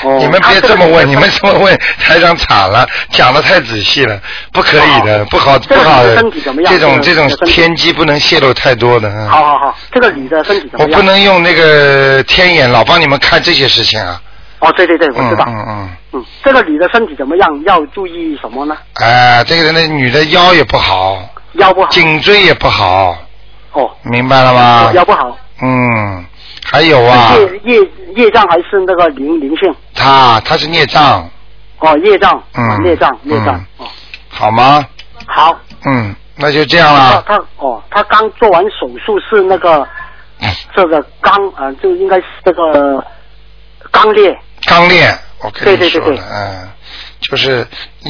[0.04, 4.20] 哦 你们别这么问，你们这么问，台长惨了，讲的太仔细了，
[4.52, 9.08] 不可以的，不好，不好这种这种天机不能泄露太多的。
[9.08, 10.90] 嗯好好好，这个女的身体怎么样？
[10.90, 14.20] 我不能用那个天眼老帮你们看这些事情啊。
[14.60, 15.44] 哦，对对对，我知道。
[15.46, 17.62] 嗯嗯嗯，这个女的身体怎么样？
[17.66, 18.74] 要注意什么呢？
[18.94, 21.18] 哎、这个人的女的腰也不好，
[21.54, 21.88] 腰不好。
[21.90, 23.16] 颈椎也不好，
[23.72, 23.90] 哦。
[24.02, 24.92] 明白了吗？
[24.94, 25.36] 腰不好。
[25.62, 26.24] 嗯，
[26.64, 27.34] 还有啊，
[27.64, 29.74] 业业业障还是那个灵灵性？
[29.94, 31.28] 他他是孽障，
[31.78, 32.42] 哦，业障。
[32.54, 33.54] 嗯哦业障业障。
[33.78, 33.86] 哦
[34.28, 34.84] 好吗？
[35.26, 35.56] 好。
[35.86, 37.22] 嗯，那就这样了。
[37.26, 39.86] 他哦，他刚做完手术是那个
[40.74, 43.04] 这个肛啊、呃就应该是这个
[43.92, 44.36] 肛裂。
[44.64, 46.68] 肛裂，我跟你说了，对对对对嗯，
[47.20, 47.66] 就是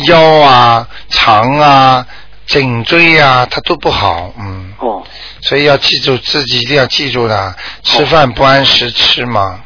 [0.06, 2.06] 腰啊、肠啊、
[2.46, 4.72] 颈椎啊，它都不好，嗯。
[4.78, 5.02] 哦。
[5.40, 9.60] 所以要记住，自己一定要记住的，吃饭不按时吃嘛。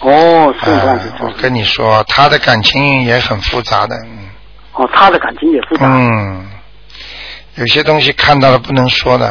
[0.00, 1.12] 哦，是这样子。
[1.20, 4.28] 嗯我跟你说，他的感情也很复杂的，嗯。
[4.74, 5.86] 哦，他的感情也复杂。
[5.86, 6.48] 嗯，
[7.56, 9.28] 有些东西看到了不能说的。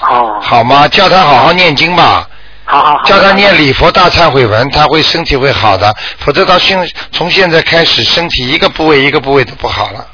[0.00, 0.38] 哦。
[0.40, 0.86] 好吗？
[0.88, 2.28] 叫他好好念经吧。
[2.64, 3.02] 好好好。
[3.04, 5.94] 叫他念礼佛大忏悔文，他会身体会好的。
[6.18, 6.78] 否则他现
[7.12, 10.06] 从现在开始，身体一个部位一个部位都不好了。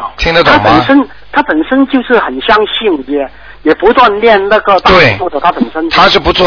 [0.00, 0.10] 哦。
[0.16, 0.84] 听得懂吗他本？
[0.86, 3.28] 身他本身就是很相信，也
[3.62, 6.46] 也不断练那个大对或者他本身他是不错。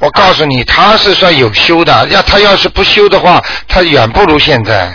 [0.00, 2.06] 我告诉你，他是算有修的。
[2.08, 4.88] 要他要是不修的话，他远不如现在。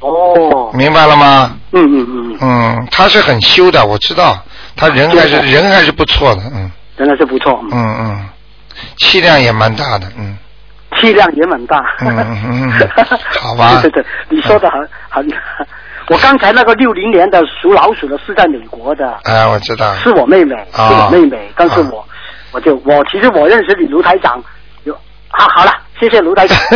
[0.00, 0.70] 哦。
[0.74, 1.56] 明白了吗？
[1.72, 4.36] 嗯嗯嗯嗯，嗯，他是很修的，我知道，
[4.76, 8.28] 他人还是对人还是不错的，嗯人还是不错，嗯嗯，
[8.96, 10.36] 气量也蛮大的，嗯。
[11.00, 11.78] 气量也蛮大。
[12.00, 12.88] 嗯嗯嗯嗯
[13.40, 15.28] 好吧对对对，你说的很很。
[16.08, 19.94] 我刚才那个六零年的属老鼠的是在美国的，哎，我知道。
[19.96, 22.06] 是我妹妹，是啊我妹妹，但是我
[22.52, 24.42] 我就我其实我认识你卢台长，
[24.84, 24.94] 有
[25.28, 26.58] 好好了，谢谢卢台长。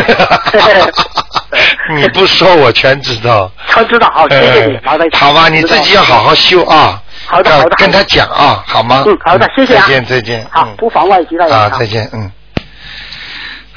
[1.97, 3.51] 你不说我全知道。
[3.69, 5.21] 全知道，好，谢谢你，呃卢台长。
[5.21, 7.01] 好吧，你自己要好好修啊。
[7.25, 9.03] 好的好的跟他讲啊，好吗？
[9.07, 9.83] 嗯，好的，谢谢啊。
[9.83, 10.47] 再见，再见。
[10.51, 11.57] 好，不妨碍其他人。
[11.57, 12.31] 啊，再见，嗯。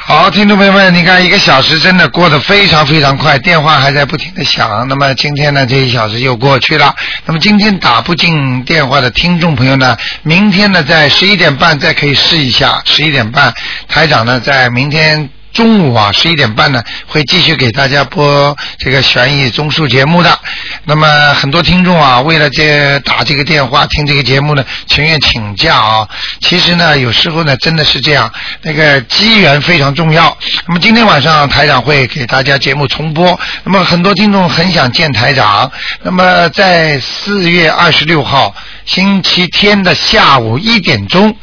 [0.07, 4.87] 好，听众朋友们，你看一个小时真的过得非常非常快，电话还在不停的响。
[4.87, 6.93] 那么今天呢，这一小时又过去了。
[7.25, 12.79] 那么今天打不进电话的听众朋友呢，明天呢在十一点半再可以试一下。
[12.85, 13.51] 十一点半，
[13.87, 15.27] 台长呢在明天。
[15.55, 20.37] 中午啊，十一点半呢，会继续给大家播这个悬疑综述节目的。
[20.83, 26.07] 那么很多听众啊，为了这打这个电话听这个节目呢，情愿请假啊。
[26.41, 28.29] 其实呢，有时候呢，真的是这样，
[28.63, 30.37] 那个机缘非常重要。
[30.67, 33.39] 那么今天晚上台长会给大家节目重播。
[33.63, 35.71] 那么很多听众很想见台长。
[36.03, 38.53] 那么在四月二十六号
[38.83, 41.33] 星期天的下午一点钟。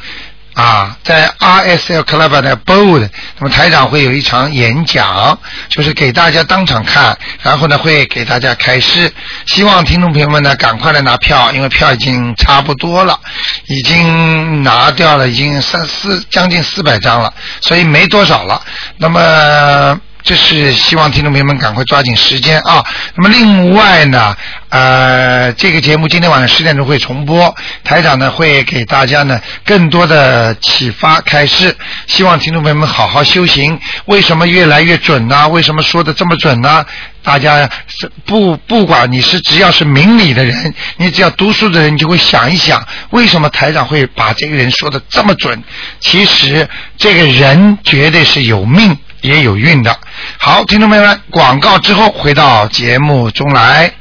[0.53, 5.37] 啊，在 RSL Club 的 Bold，那么台长会有一场演讲，
[5.69, 9.11] 就是给大家当场看，然后呢会给大家开示。
[9.47, 13.19] 希望听众朋友们呢赶快来拿票，因为票已经差不多了，
[13.67, 18.61] 已经拿掉了，已经三四将近四百张了，所以没多少了。
[18.97, 19.99] 那么。
[20.23, 22.81] 这是希望听众朋友们赶快抓紧时间啊！
[23.15, 24.33] 那么另外呢，
[24.69, 27.53] 呃，这个节目今天晚上十点钟会重播，
[27.83, 31.75] 台长呢会给大家呢更多的启发开示，
[32.07, 33.77] 希望听众朋友们好好修行。
[34.05, 35.49] 为什么越来越准呢？
[35.49, 36.85] 为什么说的这么准呢？
[37.21, 45.61] 大家是不不管你是只要是明理的人，你只要读书的人，你就会想一想，为什么台长会把这个人说的这么准？
[45.99, 46.67] 其实
[46.97, 48.97] 这个人绝对是有命。
[49.23, 49.99] 也有运的。
[50.37, 53.91] 好，听众朋友们，广告之后回到节目中来。